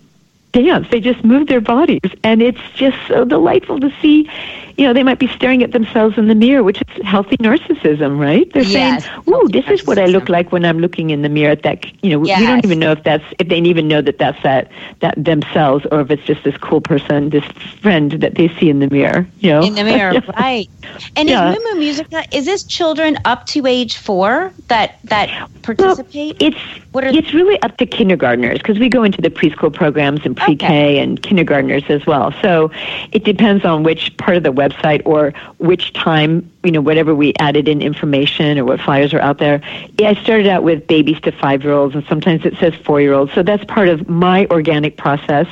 [0.53, 0.89] dance.
[0.91, 4.29] They just move their bodies, and it's just so delightful to see.
[4.77, 8.19] You know, they might be staring at themselves in the mirror, which is healthy narcissism,
[8.19, 8.51] right?
[8.53, 11.29] They're Yes, saying, "Ooh, this is what I look like when I'm looking in the
[11.29, 14.01] mirror." At that, you know, we don't even know if that's if they even know
[14.01, 14.71] that that's that
[15.01, 17.45] that themselves, or if it's just this cool person, this
[17.83, 19.27] friend that they see in the mirror.
[19.41, 20.69] You know, in the mirror, right?
[21.17, 21.53] And Yeah.
[21.53, 26.37] is Moo Musica is this children up to age four that that Well, participate?
[26.41, 26.57] it's
[26.93, 30.37] What are- it's really up to kindergartners because we go into the preschool programs and
[30.45, 30.99] pre-K Okay.
[30.99, 32.33] and kindergartners as well.
[32.43, 32.71] So
[33.13, 37.33] it depends on which part of the website or which time you know whatever we
[37.39, 39.61] added in information or what flyers are out there.
[39.99, 43.33] Yeah, I started out with babies to five-year-olds and sometimes it says four-year-olds.
[43.33, 45.47] So that's part of my organic process,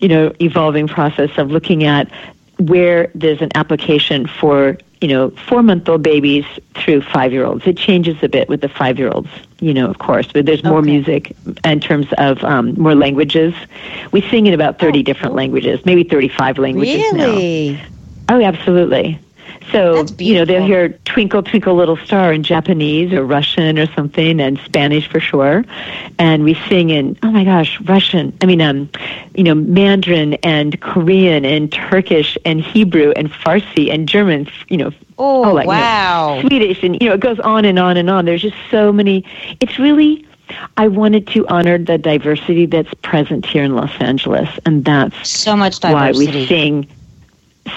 [0.00, 2.10] you know, evolving process of looking at
[2.66, 6.44] where there's an application for you know four month old babies
[6.74, 9.28] through five year olds it changes a bit with the five year olds
[9.60, 10.90] you know of course but there's more Okay.
[10.92, 13.52] music in terms of um, more languages
[14.12, 17.80] we sing in about 30 Oh, different languages maybe 35 languages now really?
[18.28, 19.18] Oh, absolutely.
[19.70, 24.40] So, you know, they'll hear Twinkle, Twinkle, Little Star in Japanese or Russian or something
[24.40, 25.64] and Spanish for sure.
[26.18, 28.90] And we sing in, oh my gosh, Russian, I mean, um,
[29.34, 34.90] you know, Mandarin and Korean and Turkish and Hebrew and Farsi and German, you know,
[35.18, 36.38] Oh, like, you know, wow!
[36.40, 38.24] Swedish, and you know, it goes on and on and on.
[38.24, 39.24] There's just so many.
[39.60, 40.26] It's really,
[40.78, 45.54] I wanted to honor the diversity that's present here in Los Angeles, and that's So
[45.54, 46.26] much diversity.
[46.26, 46.88] why we sing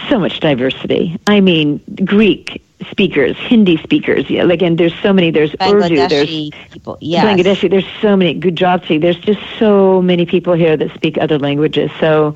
[0.09, 1.19] so much diversity.
[1.27, 4.29] I mean, Greek speakers, Hindi speakers.
[4.29, 5.31] Yeah, again, there's so many.
[5.31, 6.07] There's Urdu.
[6.07, 6.97] There's people.
[7.01, 7.25] Yes.
[7.25, 7.69] Bangladeshi.
[7.69, 8.97] There's so many Gujarati.
[8.97, 11.91] There's just so many people here that speak other languages.
[11.99, 12.35] So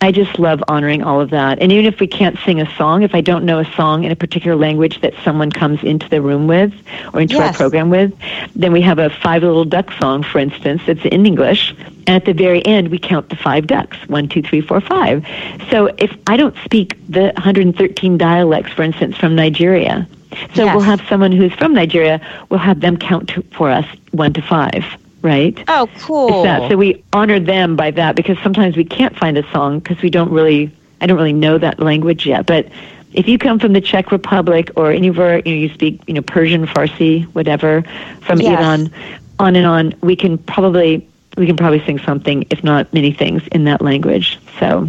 [0.00, 1.58] I just love honoring all of that.
[1.60, 4.12] And even if we can't sing a song, if I don't know a song in
[4.12, 6.72] a particular language that someone comes into the room with
[7.12, 8.14] or into our program with,
[8.54, 11.74] then we have a five little duck song, for instance, that's in English.
[12.08, 15.24] And at the very end, we count the five ducks one, two, three, four, five.
[15.70, 20.08] So if I don't speak the 113 dialects, for instance, from Nigeria,
[20.54, 20.74] so Yes.
[20.74, 24.40] we'll have someone who's from Nigeria, we'll have them count to, for us one to
[24.42, 24.84] five,
[25.20, 25.62] right?
[25.68, 26.44] Oh, cool.
[26.70, 30.08] So we honor them by that because sometimes we can't find a song because we
[30.08, 30.70] don't really,
[31.02, 32.46] I don't really know that language yet.
[32.46, 32.68] But
[33.12, 36.22] if you come from the Czech Republic or anywhere, you know, you speak, you know,
[36.22, 37.82] Persian, Farsi, whatever,
[38.22, 38.58] from Yes.
[38.58, 38.90] Iran,
[39.38, 41.06] on and on, we can probably,
[41.38, 44.38] we can probably sing something, if not many things, in that language.
[44.58, 44.88] So,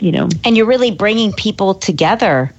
[0.00, 2.52] you know, and you're really bringing people together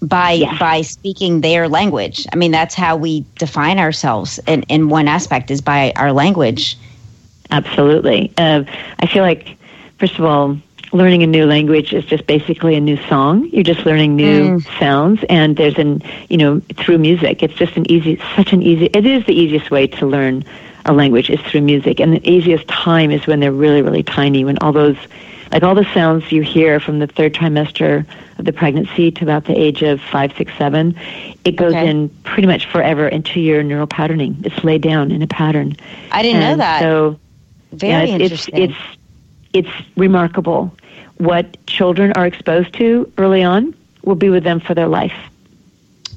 [0.00, 0.58] by Yes.
[0.58, 2.24] by speaking their language.
[2.32, 4.38] I mean, that's how we define ourselves.
[4.46, 6.78] In in one aspect is by our language.
[7.50, 8.30] Absolutely.
[8.38, 8.62] Uh,
[9.00, 9.56] I feel like,
[9.98, 10.56] first of all,
[10.92, 13.48] learning a new language is just basically a new song.
[13.52, 17.42] You're just learning new sounds, and there's an, you know, through music.
[17.42, 18.86] It's just an easy, such an easy.
[18.86, 20.44] It is the easiest way to learn
[20.86, 24.44] a language is through music, and the easiest time is when they're really, really tiny.
[24.44, 24.96] When all those,
[25.52, 28.06] like all the sounds you hear from the third trimester
[28.38, 30.94] of the pregnancy to about the age of five, six, seven,
[31.44, 31.88] it goes Okay.
[31.88, 34.36] in pretty much forever into your neural patterning.
[34.44, 35.76] It's laid down in a pattern.
[36.10, 36.80] I didn't know that.
[36.80, 37.18] So
[37.72, 38.54] Very yeah, it's, interesting.
[38.56, 38.74] It's,
[39.52, 40.74] it's it's remarkable
[41.16, 43.74] what children are exposed to early on
[44.04, 45.14] will be with them for their life.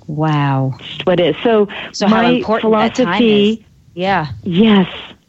[0.07, 0.73] wow.
[1.05, 1.67] What is so.
[1.91, 3.59] So how my important that time philosophy, is.
[3.93, 4.27] Yeah.
[4.43, 4.87] yes.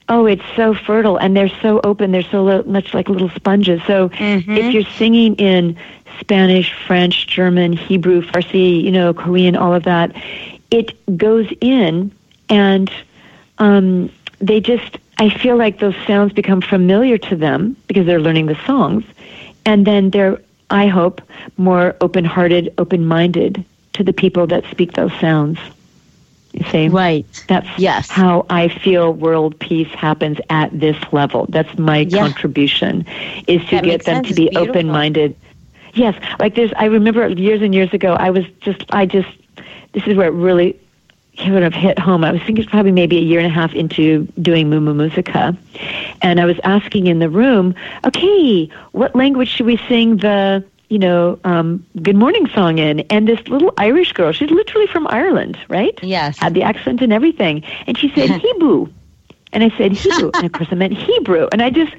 [0.08, 2.10] Oh, it's so fertile, and they're so open.
[2.12, 3.80] They're so lo- much like little sponges.
[3.86, 4.58] So Mhm.
[4.58, 5.76] if you're singing in
[6.20, 10.14] Spanish, French, German, Hebrew, Farsi, you know, Korean, all of that,
[10.70, 12.10] it goes in,
[12.48, 12.90] and
[13.58, 14.10] um,
[14.40, 14.98] they just.
[15.18, 19.04] I feel like those sounds become familiar to them because they're learning the songs,
[19.64, 20.40] and then they're.
[20.68, 21.20] I hope
[21.58, 25.58] more open-hearted, open-minded to the people that speak those sounds.
[26.70, 27.24] See, Right.
[27.48, 28.10] that's Yes.
[28.10, 31.46] how I feel world peace happens at this level.
[31.48, 32.20] That's my Yeah.
[32.20, 33.06] contribution
[33.46, 34.28] is to That get them sense.
[34.28, 35.34] to be open minded.
[35.94, 39.28] Yes, like there's I remember years and years ago I was just I just
[39.92, 40.76] this is where it really
[41.38, 42.24] kind of hit home.
[42.24, 45.56] I was thinking probably maybe a year and a half into doing Moo Moo Musica.
[46.20, 47.74] And I was asking in the room,
[48.06, 50.62] okay, what language should we sing the
[50.92, 55.06] you know, um, good morning song in, and this little Irish girl, she's literally from
[55.08, 55.98] Ireland, right?
[56.02, 56.38] Yes.
[56.38, 57.64] had the accent and everything.
[57.86, 58.88] And she said Hebrew,
[59.54, 61.48] and I said Hebrew, and of course I meant Hebrew.
[61.50, 61.94] And I just,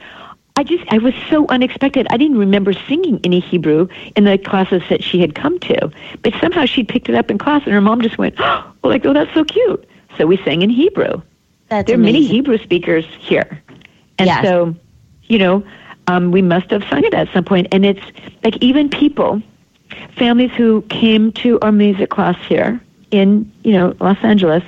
[0.58, 2.06] I just, I was so unexpected.
[2.12, 5.92] I didn't remember singing any Hebrew in the classes that she had come to,
[6.22, 9.04] but somehow she picked it up in class, and her mom just went, oh, like,
[9.08, 9.90] oh, that's so cute.
[10.20, 11.20] So we sang in Hebrew.
[11.68, 12.28] That's there are many.
[12.28, 13.60] Hebrew speakers here,
[14.20, 14.46] and Yes.
[14.46, 14.76] so,
[15.24, 15.64] you know,
[16.08, 17.68] um, we must have sung it at some point.
[17.72, 18.06] And it's
[18.44, 19.42] like even people,
[20.18, 22.82] families who came to our music class here
[23.12, 24.64] in you know Los Angeles,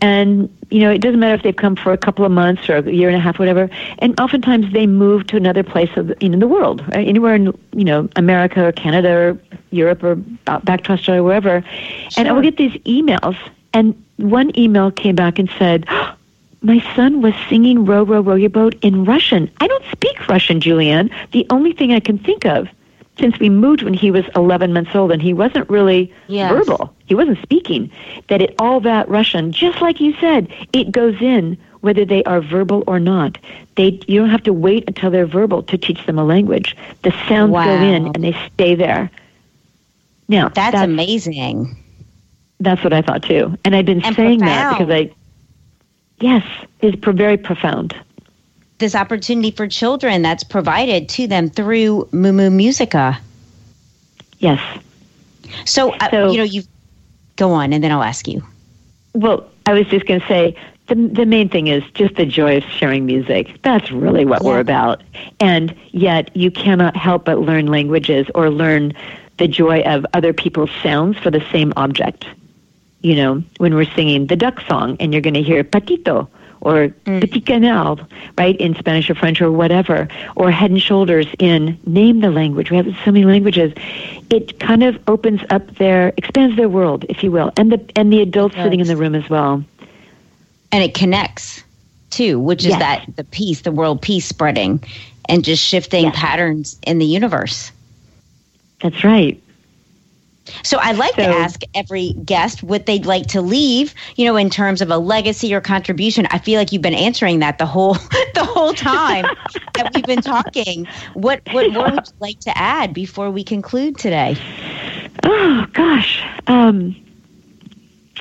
[0.00, 2.78] and you know, it doesn't matter if they've come for a couple of months or
[2.78, 3.70] a year and a half, whatever.
[4.00, 7.06] And oftentimes they move to another place of in the world, right?
[7.06, 9.38] anywhere in you know America or Canada or
[9.70, 11.62] Europe or back to Australia, or wherever.
[11.62, 12.10] Sure.
[12.16, 13.36] And I will get these emails,
[13.72, 15.86] and one email came back and said.
[16.64, 19.50] My son was singing Row, Row, Row Your Boat in Russian.
[19.60, 21.10] I don't speak Russian, JulieAnne.
[21.32, 22.68] The only thing I can think of
[23.18, 26.50] since we moved when he was 11 months old and he wasn't really yes.
[26.50, 27.92] verbal, he wasn't speaking,
[28.28, 32.40] that it all that Russian, just like you said, it goes in whether they are
[32.40, 33.36] verbal or not.
[33.76, 36.74] They you don't have to wait until they're verbal to teach them a language.
[37.02, 37.66] The sounds wow.
[37.66, 39.10] go in and they stay there.
[40.28, 41.76] Now that's, that's, amazing.
[42.58, 44.76] That's what I thought too, and I've been and saying profound.
[44.76, 45.14] that because I
[46.20, 46.44] yes,
[46.80, 47.94] it's very profound
[48.78, 53.18] this opportunity for children that's provided to them through Moo Musica.
[54.38, 54.60] Yes.
[55.64, 56.62] So, uh, you know, you
[57.36, 58.42] go on, and then I'll ask you.
[59.14, 60.56] Well, I was just going to say
[60.88, 63.58] the the main thing is just the joy of sharing music.
[63.62, 64.48] That's really what yeah.
[64.48, 65.02] we're about.
[65.40, 68.92] And yet, you cannot help but learn languages or learn
[69.38, 72.26] the joy of other people's sounds for the same object.
[73.04, 76.26] You know, when we're singing the duck song, and you're going to hear patito
[76.62, 77.20] or mm.
[77.20, 78.06] petit canard,
[78.38, 82.70] right, in Spanish or French or whatever, or head and shoulders in name the language.
[82.70, 83.74] We have so many languages.
[84.30, 88.10] It kind of opens up their, expands their world, if you will, and the and
[88.10, 89.62] the adults sitting in the room as well.
[90.72, 91.62] And it connects
[92.08, 92.78] too, which is yes.
[92.78, 94.82] that the peace, the world peace spreading,
[95.28, 96.16] and just shifting yes.
[96.16, 97.70] patterns in the universe.
[98.80, 99.38] That's right.
[100.62, 104.36] So I'd like so, to ask every guest what they'd like to leave, you know,
[104.36, 106.26] in terms of a legacy or contribution.
[106.30, 107.94] I feel like you've been answering that the whole
[108.34, 109.24] the whole time
[109.74, 110.86] that we've been talking.
[111.14, 114.36] What what more would you like to add before we conclude today?
[115.22, 116.22] Oh gosh.
[116.46, 116.94] Um,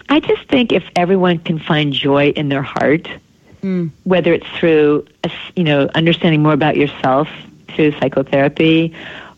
[0.09, 3.07] I just think if everyone can find joy in their heart,
[3.61, 3.89] mm.
[4.03, 5.05] whether it's through
[5.55, 7.27] you know understanding more about yourself
[7.69, 8.93] through psychotherapy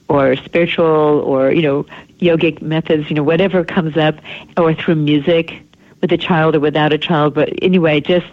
[0.08, 1.86] or spiritual or you know
[2.26, 4.16] yogic methods, you know, whatever comes up,
[4.58, 5.62] or through music
[6.02, 7.34] with a child or without a child.
[7.34, 8.28] But anyway, just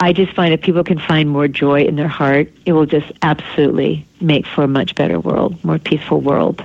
[0.00, 3.12] I just find if people can find more joy in their heart, it will just
[3.22, 6.64] absolutely make for a much better world, more peaceful world.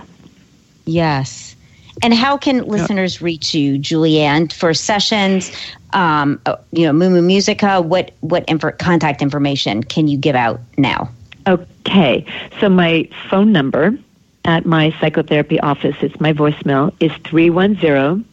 [0.85, 1.55] Yes.
[2.01, 5.51] And how can listeners reach you, JulieAnne, for sessions?
[5.93, 7.81] Um, uh, you know, Moo Musica.
[7.81, 11.09] What what inf- contact information can you give out now?
[11.47, 12.25] Okay,
[12.59, 13.97] so my phone number
[14.45, 18.25] at my psychotherapy office, it's my voicemail, is 310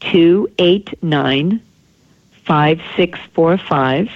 [0.00, 1.62] 289
[2.44, 4.10] 5645.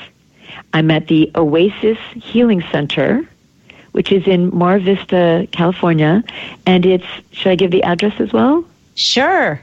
[0.72, 3.28] I'm at the Oasis Healing Center,
[3.92, 6.24] which is in Mar Vista, California.
[6.66, 8.64] And it's, should I give the address as well?
[8.94, 9.60] Sure.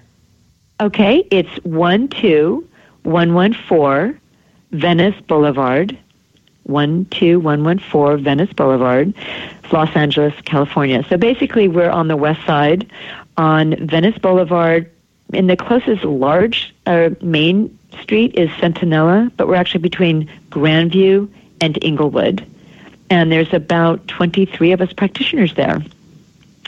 [0.80, 4.20] Okay, it's 12114
[4.72, 5.98] Venice Boulevard,
[6.68, 9.14] 12114 Venice Boulevard,
[9.72, 11.04] Los Angeles, California.
[11.10, 12.90] So basically, we're on the west side
[13.38, 14.92] on Venice Boulevard.
[15.34, 21.78] In the closest large uh, main street is Centinela, but we're actually between Grandview and
[21.84, 22.46] Inglewood.
[23.10, 25.82] And there's about 23 of us practitioners there.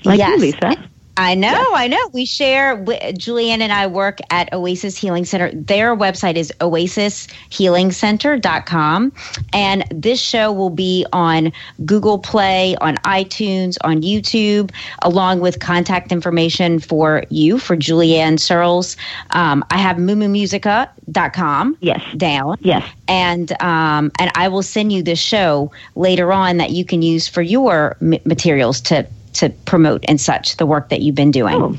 [0.03, 0.35] Like yes.
[0.35, 0.89] you, Lisa.
[1.19, 1.65] I know, yeah.
[1.73, 2.09] I know.
[2.13, 5.51] We share, JulieAnne and I work at Oasis Healing Center.
[5.51, 9.11] Their website is oasishealingcenter.com.
[9.51, 11.51] And this show will be on
[11.83, 18.95] Google Play, on iTunes, on YouTube, along with contact information for you, for JulieAnne Searles.
[19.31, 22.01] Um, I have moomoomusica.com yes.
[22.15, 22.55] down.
[22.61, 22.89] Yes.
[23.09, 27.27] And, um, and I will send you this show later on that you can use
[27.27, 31.55] for your m- materials to to promote and such the work that you've been doing.
[31.55, 31.77] Oh,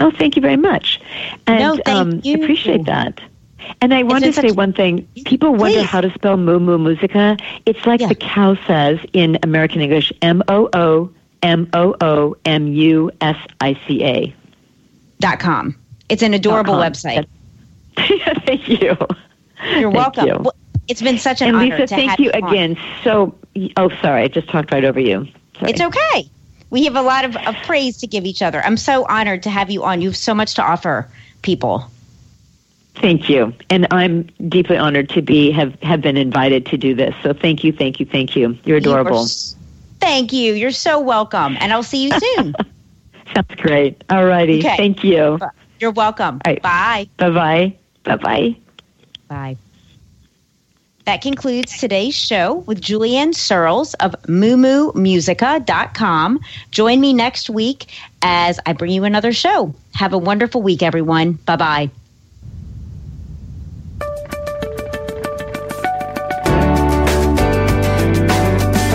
[0.00, 1.00] oh thank you very much.
[1.46, 2.42] And no, thank um, you.
[2.42, 3.20] appreciate that.
[3.80, 5.06] And I want to say one thing.
[5.24, 5.86] People wonder Please.
[5.86, 7.36] how to spell Moo Moo Musica.
[7.64, 8.08] It's like yeah.
[8.08, 11.10] the cow says in American English M O O
[11.42, 14.34] M O O M U S I C A.
[15.18, 15.76] Dot com.
[16.08, 17.26] It's an adorable website.
[17.96, 18.96] thank you.
[19.76, 20.26] You're welcome.
[20.26, 20.36] You.
[20.38, 20.54] Well,
[20.86, 21.78] it's been such an and honor.
[21.78, 22.78] Lisa, thank you again.
[23.02, 23.34] So,
[23.76, 25.26] oh, sorry, I just talked right over you.
[25.58, 25.72] Sorry.
[25.72, 26.30] It's okay
[26.70, 28.62] we have a lot of, of praise to give each other.
[28.64, 30.00] I'm so honored to have you on.
[30.00, 31.08] You have so much to offer
[31.42, 31.90] people.
[32.96, 33.52] Thank you.
[33.68, 37.14] And I'm deeply honored to be have, have been invited to do this.
[37.22, 38.56] So thank you, thank you, thank you.
[38.64, 39.22] You're adorable.
[39.24, 39.28] You
[40.00, 40.54] thank you.
[40.54, 41.56] You're so welcome.
[41.60, 42.54] And I'll see you soon.
[43.34, 44.02] Sounds great.
[44.08, 44.60] All righty.
[44.60, 44.76] Okay.
[44.76, 45.38] Thank you.
[45.78, 46.40] You're welcome.
[46.46, 46.62] Right.
[46.62, 47.10] Bye.
[47.18, 47.76] Bye-bye.
[48.04, 48.56] Bye-bye.
[49.28, 49.56] Bye.
[51.06, 56.40] That concludes today's show with JulieAnne Searles of MooMooMusica.com.
[56.72, 57.86] Join me next week
[58.22, 59.72] as I bring you another show.
[59.94, 61.34] Have a wonderful week, everyone.
[61.46, 61.90] Bye bye.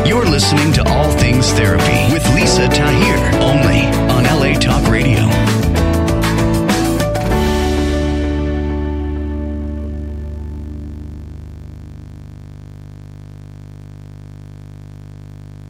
[0.06, 3.31] You're listening to All Things Therapy with Lisa Tahir.